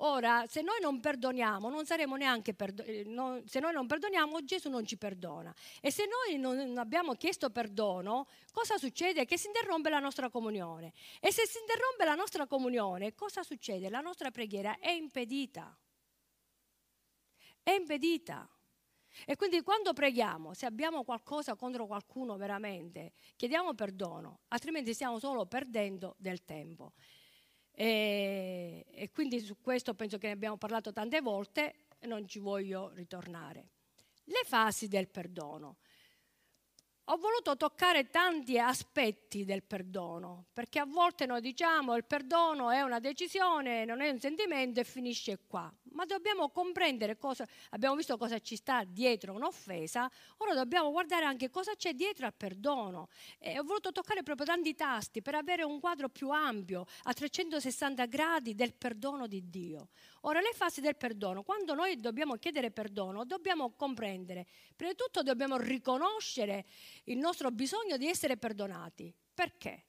[0.00, 4.44] Ora, se noi non perdoniamo, non saremo neanche perdo- eh, non, se noi non perdoniamo,
[4.44, 5.52] Gesù non ci perdona.
[5.80, 9.24] E se noi non abbiamo chiesto perdono, cosa succede?
[9.24, 10.92] Che si interrompe la nostra comunione.
[11.20, 13.90] E se si interrompe la nostra comunione, cosa succede?
[13.90, 15.76] La nostra preghiera è impedita.
[17.60, 18.48] È impedita.
[19.26, 25.46] E quindi quando preghiamo, se abbiamo qualcosa contro qualcuno veramente, chiediamo perdono, altrimenti stiamo solo
[25.46, 26.92] perdendo del tempo.
[27.72, 32.38] E, e quindi su questo penso che ne abbiamo parlato tante volte e non ci
[32.38, 33.68] voglio ritornare.
[34.24, 35.76] Le fasi del perdono.
[37.10, 42.82] Ho voluto toccare tanti aspetti del perdono, perché a volte noi diciamo il perdono è
[42.82, 45.72] una decisione, non è un sentimento e finisce qua.
[45.92, 51.48] Ma dobbiamo comprendere cosa, abbiamo visto cosa ci sta dietro un'offesa, ora dobbiamo guardare anche
[51.48, 53.08] cosa c'è dietro al perdono.
[53.38, 58.04] E ho voluto toccare proprio tanti tasti per avere un quadro più ampio, a 360
[58.04, 59.88] gradi del perdono di Dio.
[60.22, 65.22] Ora, le fasi del perdono, quando noi dobbiamo chiedere perdono, dobbiamo comprendere, prima di tutto
[65.22, 66.66] dobbiamo riconoscere
[67.04, 69.14] il nostro bisogno di essere perdonati.
[69.32, 69.87] Perché?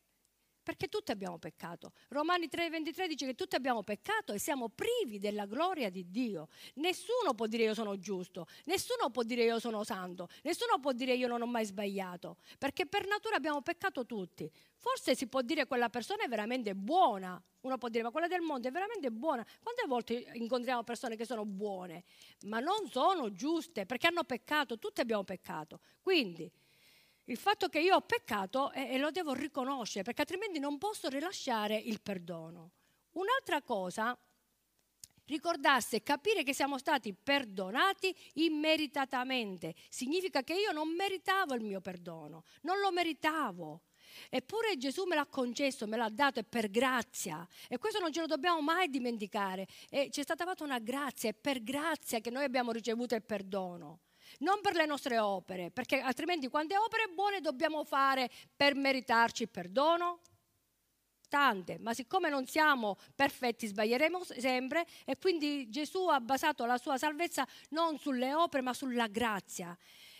[0.69, 1.93] Perché tutti abbiamo peccato.
[2.09, 6.47] Romani 3:23 dice che tutti abbiamo peccato e siamo privi della gloria di Dio.
[6.75, 11.15] Nessuno può dire io sono giusto, nessuno può dire io sono santo, nessuno può dire
[11.15, 14.47] io non ho mai sbagliato, perché per natura abbiamo peccato tutti.
[14.75, 17.41] Forse si può dire quella persona è veramente buona.
[17.61, 19.43] Uno può dire ma quella del mondo è veramente buona.
[19.63, 22.03] Quante volte incontriamo persone che sono buone,
[22.41, 25.79] ma non sono giuste perché hanno peccato, tutti abbiamo peccato.
[25.99, 26.47] Quindi
[27.29, 31.09] il fatto che io ho peccato e, e lo devo riconoscere, perché altrimenti non posso
[31.09, 32.71] rilasciare il perdono.
[33.11, 34.17] Un'altra cosa,
[35.25, 39.75] ricordarsi e capire che siamo stati perdonati immeritatamente.
[39.89, 43.81] Significa che io non meritavo il mio perdono, non lo meritavo.
[44.29, 47.47] Eppure Gesù me l'ha concesso, me l'ha dato e per grazia.
[47.67, 49.67] E questo non ce lo dobbiamo mai dimenticare.
[49.87, 53.23] E ci è stata fatta una grazia, è per grazia che noi abbiamo ricevuto il
[53.23, 53.99] perdono
[54.39, 59.49] non per le nostre opere, perché altrimenti quante opere buone dobbiamo fare per meritarci il
[59.49, 60.21] perdono?
[61.29, 66.97] Tante, ma siccome non siamo perfetti sbaglieremo sempre e quindi Gesù ha basato la sua
[66.97, 69.77] salvezza non sulle opere ma sulla grazia.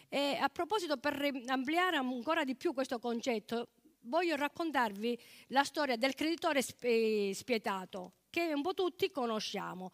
[0.08, 3.70] E a proposito, per ampliare ancora di più questo concetto,
[4.02, 9.92] voglio raccontarvi la storia del creditore spietato, che un po' tutti conosciamo.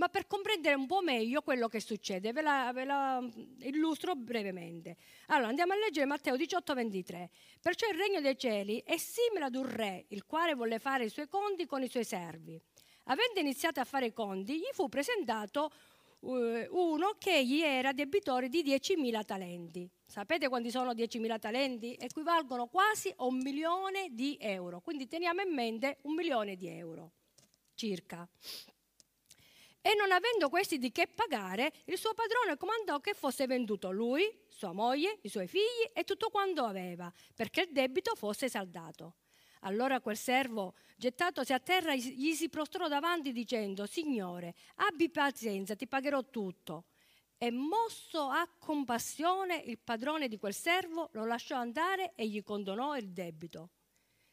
[0.00, 3.22] Ma per comprendere un po' meglio quello che succede, ve la, ve la
[3.58, 4.96] illustro brevemente.
[5.26, 7.30] Allora, andiamo a leggere Matteo 18, 23.
[7.60, 11.10] Perciò il regno dei cieli è simile ad un re, il quale volle fare i
[11.10, 12.58] suoi conti con i suoi servi.
[13.04, 15.70] Avendo iniziato a fare i conti, gli fu presentato
[16.20, 19.86] uh, uno che gli era debitore di 10.000 talenti.
[20.06, 21.94] Sapete quanti sono 10.000 talenti?
[22.00, 24.80] Equivalgono quasi a un milione di euro.
[24.80, 27.12] Quindi teniamo in mente un milione di euro
[27.74, 28.28] circa.
[29.82, 34.30] E non avendo questi di che pagare, il suo padrone comandò che fosse venduto lui,
[34.48, 39.14] sua moglie, i suoi figli e tutto quanto aveva, perché il debito fosse saldato.
[39.60, 45.86] Allora quel servo, gettatosi a terra, gli si prostrò davanti dicendo, Signore, abbi pazienza, ti
[45.86, 46.84] pagherò tutto.
[47.38, 52.96] E mosso a compassione, il padrone di quel servo lo lasciò andare e gli condonò
[52.96, 53.70] il debito.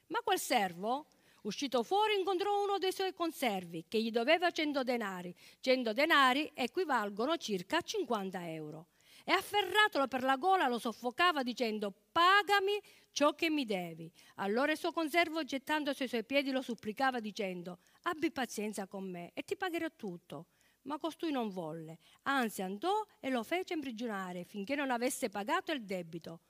[0.08, 1.08] Ma quel servo,
[1.48, 5.34] Uscito fuori incontrò uno dei suoi conservi che gli doveva 100 denari.
[5.62, 8.88] 100 denari equivalgono circa 50 euro.
[9.24, 12.78] E afferratolo per la gola lo soffocava dicendo pagami
[13.12, 14.12] ciò che mi devi.
[14.36, 19.32] Allora il suo conservo gettandosi ai suoi piedi lo supplicava dicendo abbi pazienza con me
[19.34, 20.48] e ti pagherò tutto.
[20.82, 25.86] Ma costui non volle, anzi andò e lo fece imprigionare finché non avesse pagato il
[25.86, 26.42] debito.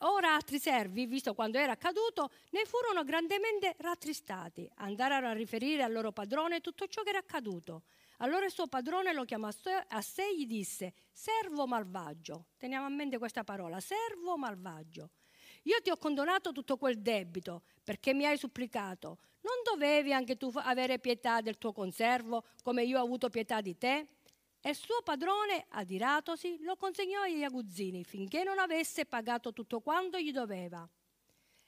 [0.00, 4.68] Ora altri servi, visto quando era accaduto, ne furono grandemente rattristati.
[4.76, 7.82] Andarono a riferire al loro padrone tutto ciò che era accaduto.
[8.18, 12.88] Allora il suo padrone lo chiamò a sé e gli disse, servo malvagio, teniamo a
[12.88, 15.10] mente questa parola, servo malvagio.
[15.64, 19.18] Io ti ho condonato tutto quel debito perché mi hai supplicato.
[19.40, 23.76] Non dovevi anche tu avere pietà del tuo conservo come io ho avuto pietà di
[23.76, 24.06] te?
[24.60, 30.18] E il suo padrone, adiratosi, lo consegnò agli aguzzini finché non avesse pagato tutto quanto
[30.18, 30.88] gli doveva.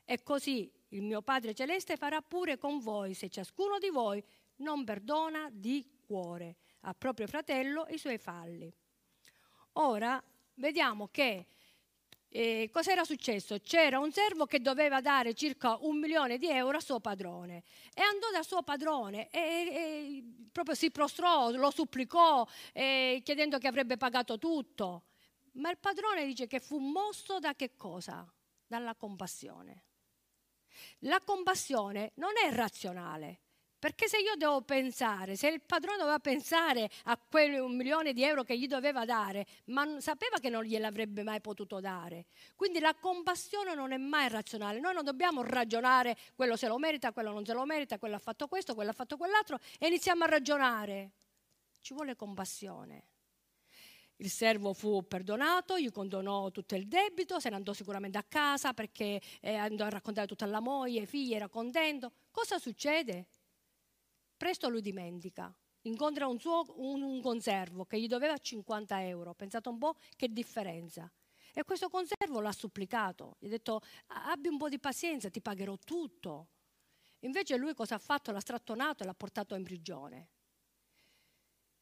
[0.05, 4.23] E così il mio Padre Celeste farà pure con voi se ciascuno di voi
[4.57, 8.73] non perdona di cuore al proprio fratello i suoi falli.
[9.75, 10.23] Ora
[10.55, 11.47] vediamo che
[12.33, 13.59] eh, cos'era successo?
[13.59, 18.03] C'era un servo che doveva dare circa un milione di euro a suo padrone e
[18.03, 23.97] andò dal suo padrone e, e proprio si prostrò, lo supplicò eh, chiedendo che avrebbe
[23.97, 25.05] pagato tutto.
[25.55, 28.25] Ma il padrone dice che fu mosso da che cosa?
[28.65, 29.87] Dalla compassione.
[31.01, 33.41] La compassione non è razionale,
[33.81, 38.23] Perché se io devo pensare, se il padrone doveva pensare a quel un milione di
[38.23, 42.27] euro che gli doveva dare, ma sapeva che non gliel'avrebbe mai potuto dare.
[42.57, 44.81] Quindi la compassione non è mai razionale.
[44.81, 48.19] Noi non dobbiamo ragionare quello se lo merita, quello non se lo merita, quello ha
[48.19, 51.13] fatto questo, quello ha fatto quell'altro e iniziamo a ragionare.
[51.81, 53.05] Ci vuole compassione.
[54.17, 58.75] Il servo fu perdonato, gli condonò tutto il debito, se ne andò sicuramente a casa
[58.75, 62.13] perché eh, andò a raccontare tutto alla moglie, ai figli, era contento.
[62.31, 63.29] Cosa succede?
[64.41, 69.69] Presto lui dimentica, incontra un, suo, un, un conservo che gli doveva 50 euro, pensate
[69.69, 71.13] un po' che differenza.
[71.53, 75.77] E questo conservo l'ha supplicato, gli ha detto abbi un po' di pazienza, ti pagherò
[75.77, 76.53] tutto.
[77.19, 78.33] Invece lui cosa ha fatto?
[78.33, 80.29] L'ha strattonato e l'ha portato in prigione.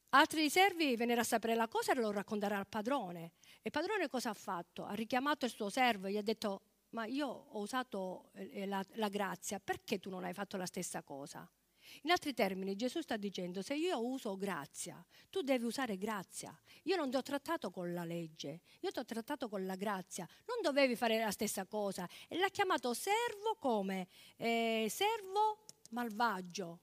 [0.09, 3.35] Altri servi vennero a sapere la cosa e lo raccontarono al padrone.
[3.59, 4.85] E il padrone cosa ha fatto?
[4.85, 8.85] Ha richiamato il suo servo e gli ha detto ma io ho usato eh, la,
[8.95, 11.49] la grazia, perché tu non hai fatto la stessa cosa?
[12.03, 16.57] In altri termini, Gesù sta dicendo, se io uso grazia, tu devi usare grazia.
[16.85, 20.27] Io non ti ho trattato con la legge, io ti ho trattato con la grazia.
[20.47, 22.09] Non dovevi fare la stessa cosa.
[22.29, 24.09] E l'ha chiamato servo come?
[24.37, 26.81] Eh, servo malvagio.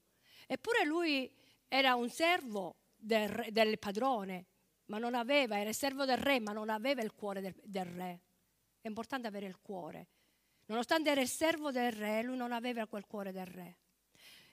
[0.48, 1.32] Eppure lui
[1.68, 4.46] era un servo del, del, padrone,
[4.86, 8.22] ma non aveva, era servo del re, ma non aveva il cuore del, del re.
[8.82, 10.08] È importante avere il cuore.
[10.68, 13.78] Nonostante era il servo del re, lui non aveva quel cuore del re.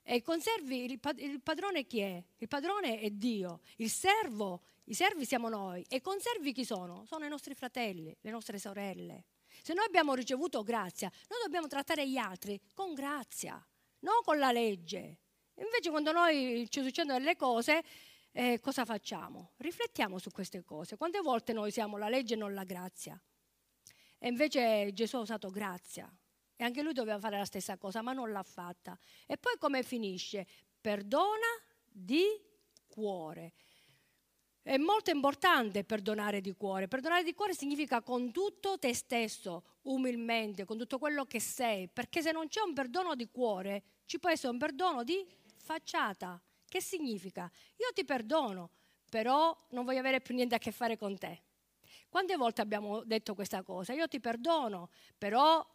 [0.03, 2.23] E conservi, il padrone chi è?
[2.38, 5.85] Il padrone è Dio, il servo, i servi siamo noi.
[5.88, 7.05] E conservi chi sono?
[7.07, 9.25] Sono i nostri fratelli, le nostre sorelle.
[9.62, 13.65] Se noi abbiamo ricevuto grazia, noi dobbiamo trattare gli altri con grazia,
[14.01, 15.19] non con la legge.
[15.57, 17.83] Invece quando noi ci succedono delle cose,
[18.33, 19.53] eh, cosa facciamo?
[19.59, 20.97] Riflettiamo su queste cose.
[20.97, 23.21] Quante volte noi siamo la legge e non la grazia?
[24.19, 26.12] E invece Gesù ha usato grazia.
[26.57, 28.99] E anche lui doveva fare la stessa cosa, ma non l'ha fatta.
[29.27, 30.47] E poi come finisce?
[30.81, 31.47] Perdona
[31.88, 32.25] di
[32.87, 33.53] cuore.
[34.62, 36.87] È molto importante perdonare di cuore.
[36.87, 41.88] Perdonare di cuore significa con tutto te stesso, umilmente, con tutto quello che sei.
[41.88, 46.41] Perché se non c'è un perdono di cuore, ci può essere un perdono di facciata.
[46.69, 47.51] Che significa?
[47.79, 48.71] Io ti perdono,
[49.11, 51.43] però non voglio avere più niente a che fare con te.
[52.09, 53.93] Quante volte abbiamo detto questa cosa?
[53.95, 55.67] Io ti perdono, però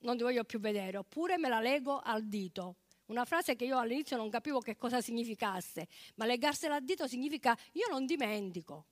[0.00, 2.76] non ti voglio più vedere, oppure me la lego al dito.
[3.06, 7.56] Una frase che io all'inizio non capivo che cosa significasse, ma legarsela al dito significa
[7.72, 8.86] io non dimentico.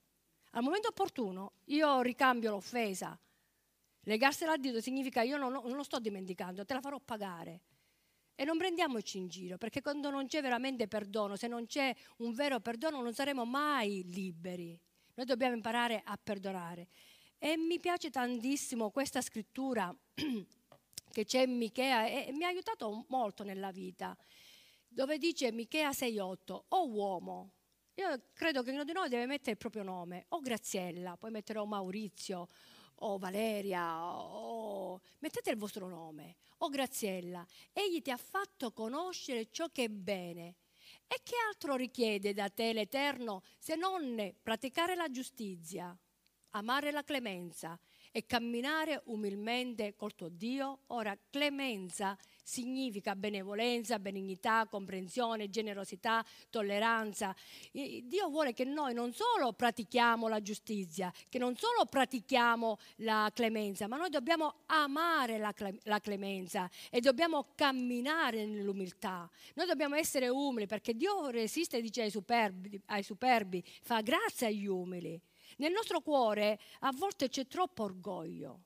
[0.53, 3.19] Al momento opportuno io ricambio l'offesa.
[4.03, 7.63] Legarsela al dito significa io non, non lo sto dimenticando, te la farò pagare.
[8.37, 12.33] E non prendiamoci in giro, perché quando non c'è veramente perdono, se non c'è un
[12.33, 14.79] vero perdono, non saremo mai liberi.
[15.15, 16.89] Noi dobbiamo imparare a perdonare.
[17.39, 19.95] E mi piace tantissimo questa scrittura
[21.15, 24.17] che c'è in Michea e mi ha aiutato molto nella vita,
[24.89, 27.53] dove dice Michea 6,8, o uomo,
[27.95, 31.65] io credo che ognuno di noi deve mettere il proprio nome, o Graziella, poi metterò
[31.65, 32.49] Maurizio,
[32.97, 39.69] o Valeria, o mettete il vostro nome, o Graziella, egli ti ha fatto conoscere ciò
[39.69, 40.57] che è bene.
[41.07, 45.97] E che altro richiede da te l'Eterno se non praticare la giustizia,
[46.51, 47.79] amare la clemenza
[48.17, 50.83] e camminare umilmente col tuo Dio.
[50.89, 57.35] Ora, clemenza significa benevolenza, benignità, comprensione, generosità, tolleranza.
[57.73, 63.89] Dio vuole che noi non solo pratichiamo la giustizia, che non solo pratichiamo la clemenza,
[63.89, 69.29] ma noi dobbiamo amare la, clemenza e dobbiamo camminare nell'umiltà.
[69.55, 74.67] Noi dobbiamo essere umili perché Dio resiste, dice ai superbi, ai superbi fa grazia agli
[74.67, 75.21] umili.
[75.59, 78.63] Nel nostro cuore a volte c'è troppo orgoglio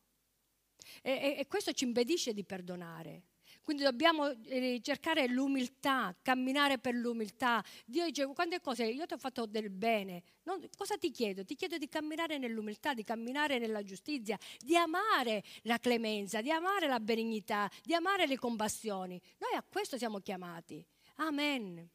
[1.03, 3.23] e, e, e questo ci impedisce di perdonare.
[3.69, 7.63] Quindi dobbiamo eh, cercare l'umiltà, camminare per l'umiltà.
[7.85, 10.23] Dio dice, quante cose, io ti ho fatto del bene.
[10.45, 11.45] Non, cosa ti chiedo?
[11.45, 16.87] Ti chiedo di camminare nell'umiltà, di camminare nella giustizia, di amare la clemenza, di amare
[16.87, 19.21] la benignità, di amare le compassioni.
[19.37, 20.83] Noi a questo siamo chiamati.
[21.17, 21.87] Amen.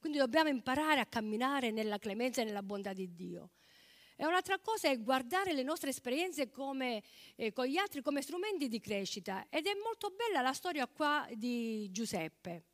[0.00, 3.50] Quindi dobbiamo imparare a camminare nella clemenza e nella bontà di Dio.
[4.22, 7.02] E un'altra cosa è guardare le nostre esperienze come,
[7.34, 9.46] eh, con gli altri come strumenti di crescita.
[9.48, 12.66] Ed è molto bella la storia qua di Giuseppe.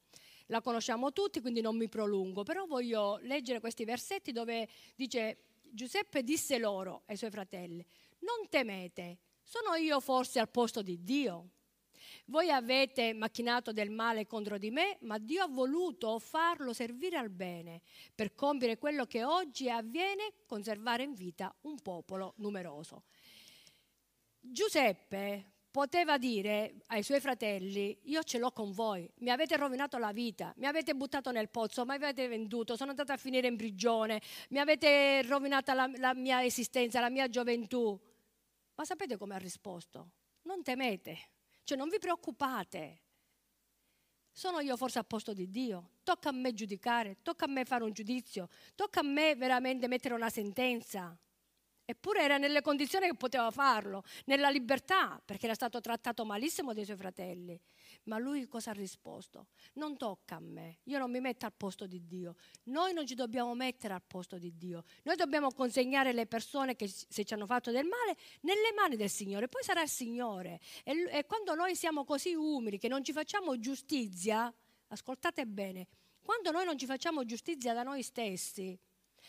[0.48, 6.22] La conosciamo tutti, quindi non mi prolungo, però voglio leggere questi versetti dove dice Giuseppe
[6.22, 7.82] disse loro ai suoi fratelli,
[8.18, 11.48] non temete, sono io forse al posto di Dio?
[12.28, 17.30] Voi avete macchinato del male contro di me, ma Dio ha voluto farlo servire al
[17.30, 17.80] bene
[18.14, 23.04] per compiere quello che oggi avviene, conservare in vita un popolo numeroso.
[24.38, 30.12] Giuseppe poteva dire ai suoi fratelli, io ce l'ho con voi, mi avete rovinato la
[30.12, 34.20] vita, mi avete buttato nel pozzo, mi avete venduto, sono andata a finire in prigione,
[34.50, 37.98] mi avete rovinato la, la mia esistenza, la mia gioventù.
[38.74, 40.10] Ma sapete come ha risposto?
[40.42, 41.18] Non temete,
[41.68, 43.02] cioè non vi preoccupate.
[44.32, 45.90] Sono io forse a posto di Dio?
[46.02, 50.14] Tocca a me giudicare, tocca a me fare un giudizio, tocca a me veramente mettere
[50.14, 51.14] una sentenza.
[51.84, 56.86] Eppure era nelle condizioni che poteva farlo, nella libertà, perché era stato trattato malissimo dai
[56.86, 57.60] suoi fratelli.
[58.08, 59.48] Ma lui cosa ha risposto?
[59.74, 62.36] Non tocca a me, io non mi metto al posto di Dio.
[62.64, 64.84] Noi non ci dobbiamo mettere al posto di Dio.
[65.02, 69.10] Noi dobbiamo consegnare le persone che se ci hanno fatto del male nelle mani del
[69.10, 70.58] Signore, poi sarà il Signore.
[70.84, 74.52] E, e quando noi siamo così umili che non ci facciamo giustizia,
[74.88, 75.86] ascoltate bene,
[76.22, 78.78] quando noi non ci facciamo giustizia da noi stessi,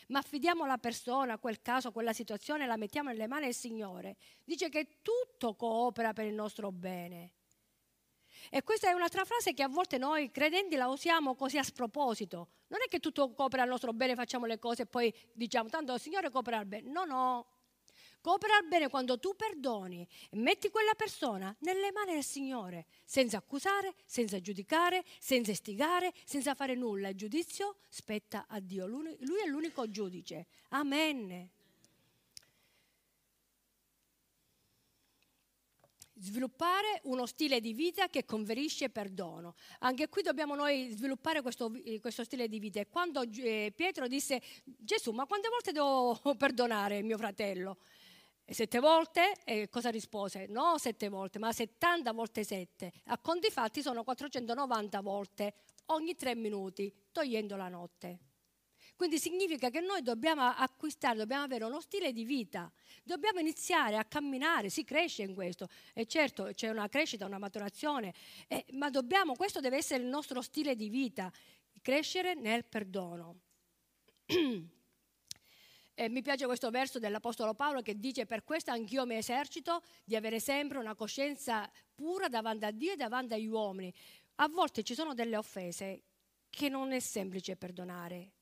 [0.08, 4.70] ma affidiamo la persona, quel caso, quella situazione, la mettiamo nelle mani del Signore, dice
[4.70, 7.32] che tutto coopera per il nostro bene.
[8.48, 12.48] E questa è un'altra frase che a volte noi credenti la usiamo così a sproposito.
[12.68, 15.92] Non è che tutto coopera al nostro bene, facciamo le cose e poi diciamo tanto
[15.92, 16.90] il Signore coopera al bene.
[16.90, 17.46] No, no.
[18.20, 23.38] Coopera al bene quando tu perdoni e metti quella persona nelle mani del Signore, senza
[23.38, 27.08] accusare, senza giudicare, senza istigare, senza fare nulla.
[27.08, 28.86] Il giudizio spetta a Dio.
[28.86, 30.48] Lui è l'unico giudice.
[30.68, 31.50] Amen.
[36.20, 39.54] Sviluppare uno stile di vita che conferisce perdono.
[39.80, 42.80] Anche qui dobbiamo noi sviluppare questo, questo stile di vita.
[42.80, 47.78] E quando eh, Pietro disse, Gesù, ma quante volte devo perdonare mio fratello?
[48.50, 50.46] sette volte, e cosa rispose?
[50.48, 52.92] No sette volte, ma 70 volte sette.
[53.06, 55.54] A conti fatti sono 490 volte
[55.86, 58.29] ogni tre minuti, togliendo la notte.
[59.00, 62.70] Quindi significa che noi dobbiamo acquistare, dobbiamo avere uno stile di vita,
[63.02, 65.70] dobbiamo iniziare a camminare, si cresce in questo.
[65.94, 68.12] E certo c'è una crescita, una maturazione,
[68.46, 71.32] eh, ma dobbiamo, questo deve essere il nostro stile di vita,
[71.80, 73.40] crescere nel perdono.
[74.26, 74.68] E
[76.12, 80.40] mi piace questo verso dell'Apostolo Paolo che dice per questo anch'io mi esercito di avere
[80.40, 83.90] sempre una coscienza pura davanti a Dio e davanti agli uomini.
[84.34, 86.02] A volte ci sono delle offese
[86.50, 88.32] che non è semplice perdonare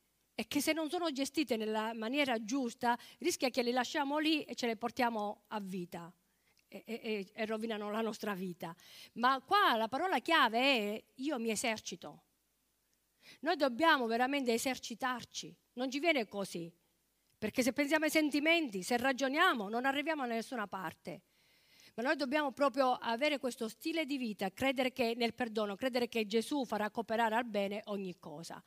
[0.40, 4.54] e che se non sono gestite nella maniera giusta rischia che le lasciamo lì e
[4.54, 6.12] ce le portiamo a vita.
[6.68, 8.72] E, e, e, rovinano la nostra vita.
[9.14, 12.22] Ma qua la parola chiave è io mi esercito.
[13.40, 16.72] Noi dobbiamo veramente esercitarci, non ci viene così.
[17.36, 21.22] Perché se pensiamo ai sentimenti, se ragioniamo, non arriviamo da nessuna parte.
[21.96, 26.26] Ma noi dobbiamo proprio avere questo stile di vita, credere che nel perdono, credere che
[26.26, 28.62] Gesù farà cooperare al bene ogni cosa.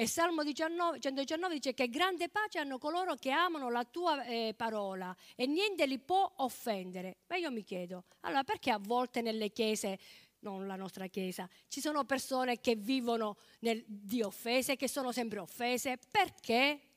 [0.00, 4.54] E Salmo 19, 119 dice che grande pace hanno coloro che amano la tua eh,
[4.56, 7.16] parola e niente li può offendere.
[7.26, 9.98] Ma io mi chiedo, allora perché a volte nelle chiese
[10.42, 11.48] non la nostra Chiesa.
[11.66, 15.98] Ci sono persone che vivono nel, di offese, che sono sempre offese.
[16.08, 16.87] Perché?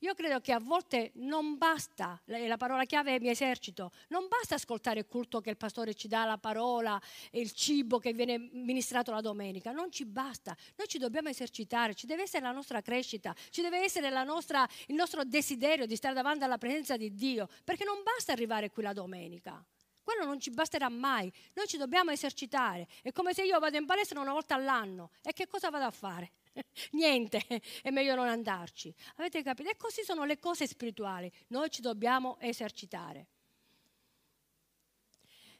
[0.00, 4.54] Io credo che a volte non basta, la parola chiave è mi esercito, non basta
[4.56, 7.00] ascoltare il culto che il pastore ci dà, la parola
[7.32, 12.06] il cibo che viene ministrato la domenica, non ci basta, noi ci dobbiamo esercitare, ci
[12.06, 16.44] deve essere la nostra crescita, ci deve essere nostra, il nostro desiderio di stare davanti
[16.44, 19.64] alla presenza di Dio, perché non basta arrivare qui la domenica.
[20.02, 22.86] Quello non ci basterà mai, noi ci dobbiamo esercitare.
[23.02, 25.90] È come se io vado in palestra una volta all'anno e che cosa vado a
[25.90, 26.30] fare?
[26.92, 27.42] Niente,
[27.82, 28.94] è meglio non andarci.
[29.16, 29.70] Avete capito?
[29.70, 31.30] E così sono le cose spirituali.
[31.48, 33.26] Noi ci dobbiamo esercitare.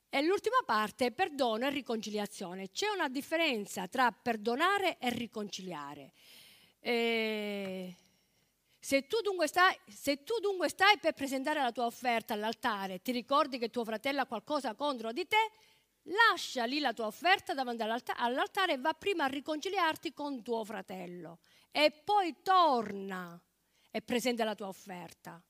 [0.09, 2.71] E l'ultima parte, perdono e riconciliazione.
[2.71, 6.13] C'è una differenza tra perdonare e riconciliare.
[6.81, 7.95] E
[8.79, 9.17] se, tu
[9.47, 13.85] stai, se tu dunque stai per presentare la tua offerta all'altare, ti ricordi che tuo
[13.85, 15.51] fratello ha qualcosa contro di te,
[16.07, 21.39] lascia lì la tua offerta davanti all'altare e va prima a riconciliarti con tuo fratello
[21.71, 23.41] e poi torna
[23.91, 25.41] e presenta la tua offerta.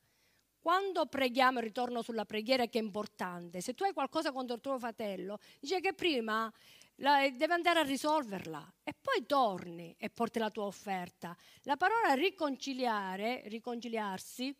[0.59, 4.77] Quando preghiamo, ritorno sulla preghiera che è importante, se tu hai qualcosa contro il tuo
[4.77, 6.51] fratello, dice che prima
[6.95, 11.37] la, deve andare a risolverla e poi torni e porti la tua offerta.
[11.63, 14.53] La parola riconciliare, riconciliarsi,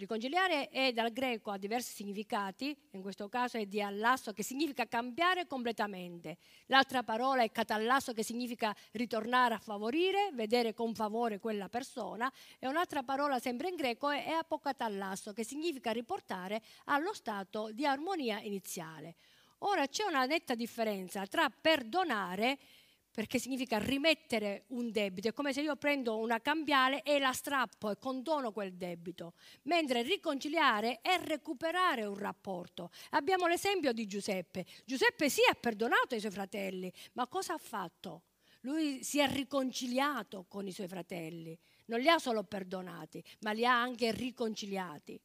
[0.00, 4.86] Riconciliare è dal greco ha diversi significati, in questo caso è di allasso che significa
[4.86, 6.38] cambiare completamente.
[6.68, 12.66] L'altra parola è catallasso che significa ritornare a favorire, vedere con favore quella persona e
[12.66, 19.16] un'altra parola sempre in greco è apocatallasso che significa riportare allo stato di armonia iniziale.
[19.64, 22.58] Ora c'è una netta differenza tra perdonare
[23.12, 25.28] perché significa rimettere un debito.
[25.28, 29.34] È come se io prendo una cambiale e la strappo e condono quel debito.
[29.62, 32.90] Mentre riconciliare è recuperare un rapporto.
[33.10, 34.64] Abbiamo l'esempio di Giuseppe.
[34.84, 38.22] Giuseppe sì ha perdonato i suoi fratelli, ma cosa ha fatto?
[38.62, 41.58] Lui si è riconciliato con i suoi fratelli.
[41.86, 45.20] Non li ha solo perdonati, ma li ha anche riconciliati.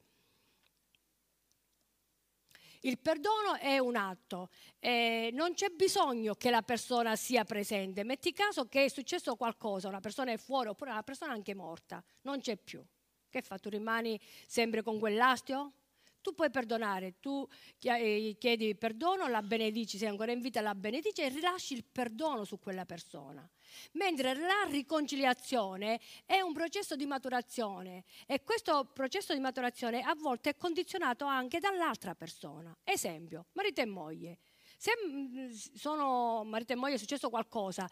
[2.86, 8.04] Il perdono è un atto, eh, non c'è bisogno che la persona sia presente.
[8.04, 11.56] Metti caso che è successo qualcosa, una persona è fuori oppure una persona è anche
[11.56, 12.86] morta, non c'è più.
[13.28, 13.58] Che fa?
[13.58, 15.74] Tu rimani sempre con quell'astio?
[16.22, 17.48] tu puoi perdonare, tu
[17.82, 22.46] eh, chiedi perdono, la benedici, sei ancora in vita, la benedici e rilasci il perdono
[22.46, 23.48] su quella persona.
[23.94, 30.52] Mentre la riconciliazione è un processo di maturazione e questo processo di maturazione a volte
[30.52, 32.76] è condizionato anche dall'altra persona.
[32.84, 34.38] Esempio, marito e moglie.
[34.78, 34.92] Se
[35.76, 37.90] sono marito e moglie è successo qualcosa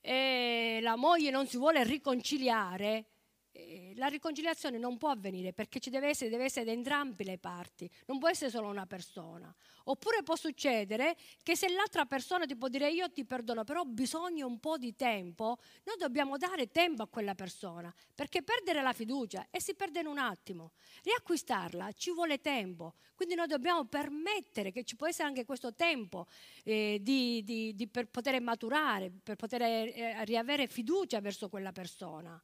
[0.00, 3.15] e la moglie non si vuole riconciliare,
[3.56, 7.38] eh, la riconciliazione non può avvenire perché ci deve essere, deve essere da entrambe le
[7.38, 9.54] parti, non può essere solo una persona.
[9.84, 13.86] Oppure può succedere che se l'altra persona ti può dire io ti perdono, però ho
[13.86, 18.92] bisogno un po' di tempo, noi dobbiamo dare tempo a quella persona, perché perdere la
[18.92, 20.72] fiducia e si perde in un attimo.
[21.02, 26.26] Riacquistarla ci vuole tempo, quindi noi dobbiamo permettere che ci può essere anche questo tempo
[26.64, 32.42] eh, di, di, di, per poter maturare, per poter eh, riavere fiducia verso quella persona.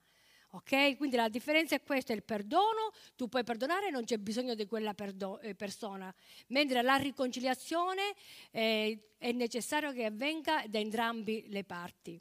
[0.55, 0.96] Ok?
[0.98, 4.92] Quindi la differenza è questa, il perdono, tu puoi perdonare, non c'è bisogno di quella
[4.92, 6.14] perdo- eh, persona,
[6.48, 8.14] mentre la riconciliazione
[8.50, 12.20] eh, è necessario che avvenga da entrambi le parti.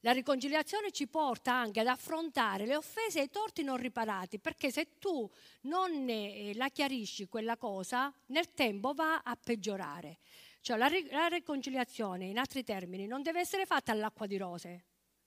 [0.00, 4.72] La riconciliazione ci porta anche ad affrontare le offese e i torti non riparati, perché
[4.72, 5.30] se tu
[5.62, 10.18] non eh, la chiarisci quella cosa, nel tempo va a peggiorare.
[10.62, 14.84] Cioè la, la riconciliazione, in altri termini, non deve essere fatta all'acqua di rose,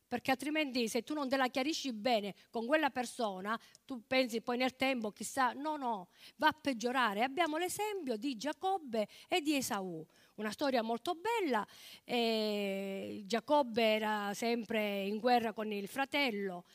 [0.08, 4.58] perché altrimenti se tu non te la chiarisci bene con quella persona, tu pensi poi
[4.58, 7.24] nel tempo, chissà, no, no, va a peggiorare.
[7.24, 11.66] Abbiamo l'esempio di Giacobbe e di Esaù, una storia molto bella.
[12.04, 16.66] Eh, Giacobbe era sempre in guerra con il fratello,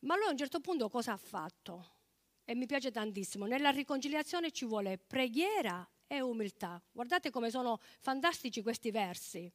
[0.00, 1.92] ma lui a un certo punto cosa ha fatto?
[2.44, 6.82] E mi piace tantissimo, nella riconciliazione ci vuole preghiera e umiltà.
[6.92, 9.50] Guardate come sono fantastici questi versi.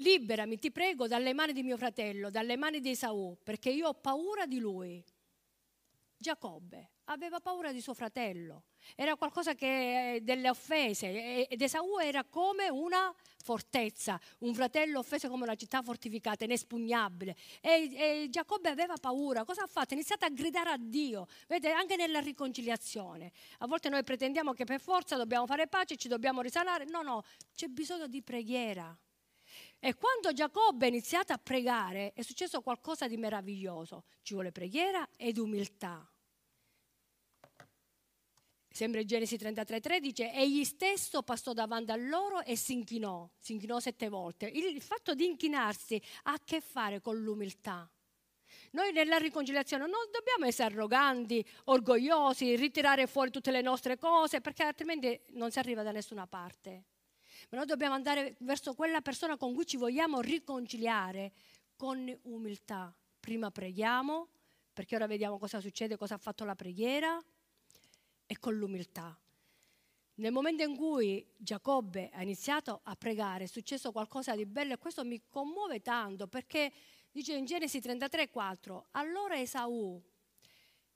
[0.00, 3.94] Liberami, ti prego, dalle mani di mio fratello, dalle mani di Esaù, perché io ho
[3.94, 5.04] paura di lui.
[6.16, 8.64] Giacobbe aveva paura di suo fratello,
[8.96, 15.28] era qualcosa che eh, delle offese ed Esaù era come una fortezza, un fratello offeso
[15.28, 17.36] come una città fortificata, inespugnabile.
[17.60, 19.94] E, e Giacobbe aveva paura, cosa ha fatto?
[19.94, 23.32] Ha iniziato a gridare a Dio, vedete, anche nella riconciliazione.
[23.58, 27.22] A volte noi pretendiamo che per forza dobbiamo fare pace, ci dobbiamo risanare, no, no,
[27.54, 28.96] c'è bisogno di preghiera.
[29.80, 34.04] E quando Giacobbe ha iniziato a pregare è successo qualcosa di meraviglioso.
[34.22, 36.04] Ci vuole preghiera ed umiltà.
[38.68, 43.78] Sempre Genesi 33,3 dice: Egli stesso passò davanti a loro e si inchinò, si inchinò
[43.78, 44.46] sette volte.
[44.46, 47.88] Il, il fatto di inchinarsi ha a che fare con l'umiltà.
[48.72, 54.64] Noi nella riconciliazione non dobbiamo essere arroganti, orgogliosi, ritirare fuori tutte le nostre cose, perché
[54.64, 56.84] altrimenti non si arriva da nessuna parte
[57.50, 61.32] ma noi dobbiamo andare verso quella persona con cui ci vogliamo riconciliare
[61.76, 62.94] con umiltà.
[63.20, 64.28] Prima preghiamo,
[64.72, 67.22] perché ora vediamo cosa succede, cosa ha fatto la preghiera,
[68.26, 69.18] e con l'umiltà.
[70.16, 74.78] Nel momento in cui Giacobbe ha iniziato a pregare è successo qualcosa di bello e
[74.78, 76.72] questo mi commuove tanto perché
[77.10, 80.00] dice in Genesi 33:4, allora Esaù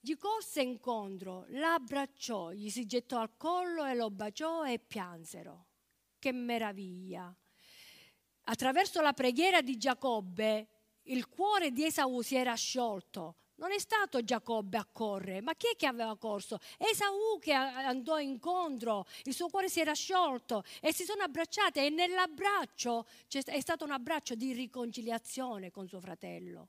[0.01, 5.66] gli corse incontro, l'abbracciò, gli si gettò al collo e lo baciò e piansero
[6.23, 7.35] che meraviglia.
[8.45, 10.68] Attraverso la preghiera di Giacobbe
[11.07, 13.39] il cuore di Esaù si era sciolto.
[13.57, 16.59] Non è stato Giacobbe a correre, ma chi è che aveva corso?
[16.79, 21.91] Esaù che andò incontro, il suo cuore si era sciolto e si sono abbracciate e
[21.91, 26.68] nell'abbraccio è stato un abbraccio di riconciliazione con suo fratello.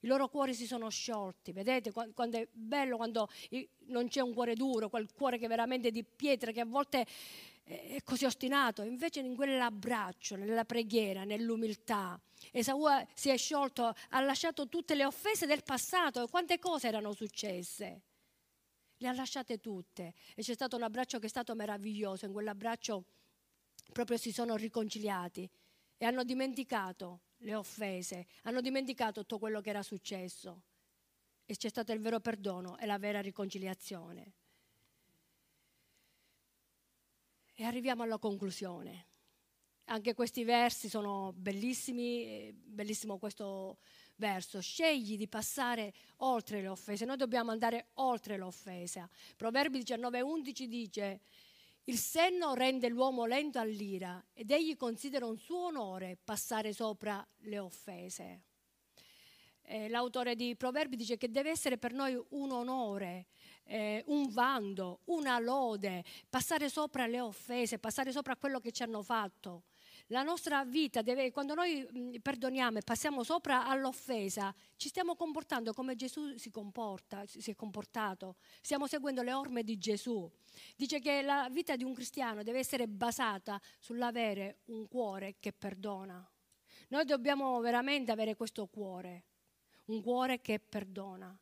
[0.00, 3.28] I loro cuori si sono sciolti, vedete quando è bello quando
[3.86, 7.06] non c'è un cuore duro, quel cuore che è veramente di pietra, che a volte
[7.64, 12.20] è così ostinato, invece in quell'abbraccio, nella preghiera, nell'umiltà.
[12.52, 12.84] Esaù
[13.14, 18.02] si è sciolto, ha lasciato tutte le offese del passato, quante cose erano successe.
[18.98, 23.04] Le ha lasciate tutte e c'è stato un abbraccio che è stato meraviglioso, in quell'abbraccio
[23.92, 25.48] proprio si sono riconciliati
[25.96, 30.62] e hanno dimenticato le offese, hanno dimenticato tutto quello che era successo
[31.46, 34.32] e c'è stato il vero perdono e la vera riconciliazione.
[37.56, 39.06] E arriviamo alla conclusione.
[39.84, 43.78] Anche questi versi sono bellissimi, bellissimo questo
[44.16, 44.60] verso.
[44.60, 47.04] Scegli di passare oltre le offese.
[47.04, 49.08] Noi dobbiamo andare oltre l'offesa.
[49.36, 51.20] Proverbi 19:11 dice:
[51.84, 57.58] Il senno rende l'uomo lento all'ira ed egli considera un suo onore passare sopra le
[57.60, 58.42] offese.
[59.66, 63.26] Eh, l'autore di Proverbi dice che deve essere per noi un onore,
[63.64, 69.02] eh, un vanto, una lode, passare sopra le offese, passare sopra quello che ci hanno
[69.02, 69.64] fatto.
[70.08, 71.88] La nostra vita deve, quando noi
[72.20, 78.36] perdoniamo e passiamo sopra all'offesa, ci stiamo comportando come Gesù si comporta, si è comportato.
[78.60, 80.30] Stiamo seguendo le orme di Gesù.
[80.76, 86.28] Dice che la vita di un cristiano deve essere basata sull'avere un cuore che perdona.
[86.88, 89.24] Noi dobbiamo veramente avere questo cuore,
[89.86, 91.34] un cuore che perdona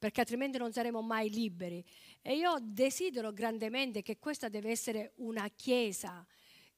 [0.00, 1.84] perché altrimenti non saremo mai liberi.
[2.22, 6.26] E io desidero grandemente che questa deve essere una chiesa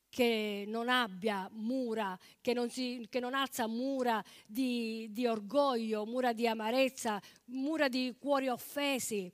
[0.08, 6.32] che non abbia mura, che non, si, che non alza mura di, di orgoglio, mura
[6.32, 9.32] di amarezza, mura di cuori offesi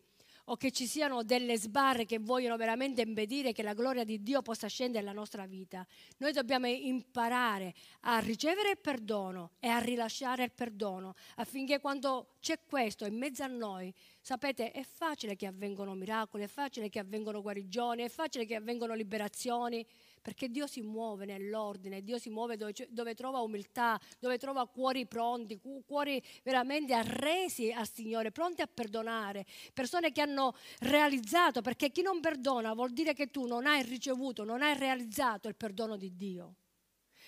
[0.50, 4.42] o che ci siano delle sbarre che vogliono veramente impedire che la gloria di Dio
[4.42, 5.86] possa scendere nella nostra vita.
[6.18, 12.60] Noi dobbiamo imparare a ricevere il perdono e a rilasciare il perdono affinché quando c'è
[12.66, 17.42] questo in mezzo a noi, sapete, è facile che avvengano miracoli, è facile che avvengano
[17.42, 19.86] guarigioni, è facile che avvengano liberazioni
[20.28, 25.06] perché Dio si muove nell'ordine, Dio si muove dove, dove, trova umiltà, dove trova cuori
[25.06, 32.02] pronti, cuori veramente arresi al Signore, pronti a perdonare, persone che hanno realizzato, perché chi
[32.02, 36.14] non perdona vuol dire che tu non hai ricevuto, non hai realizzato il perdono di
[36.14, 36.56] Dio.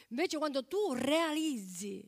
[0.09, 2.07] Invece quando tu realizzi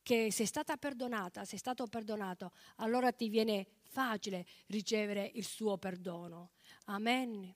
[0.00, 6.50] che sei stata perdonata, sei stato perdonato, allora ti viene facile ricevere il suo perdono.
[6.84, 7.52] Amen.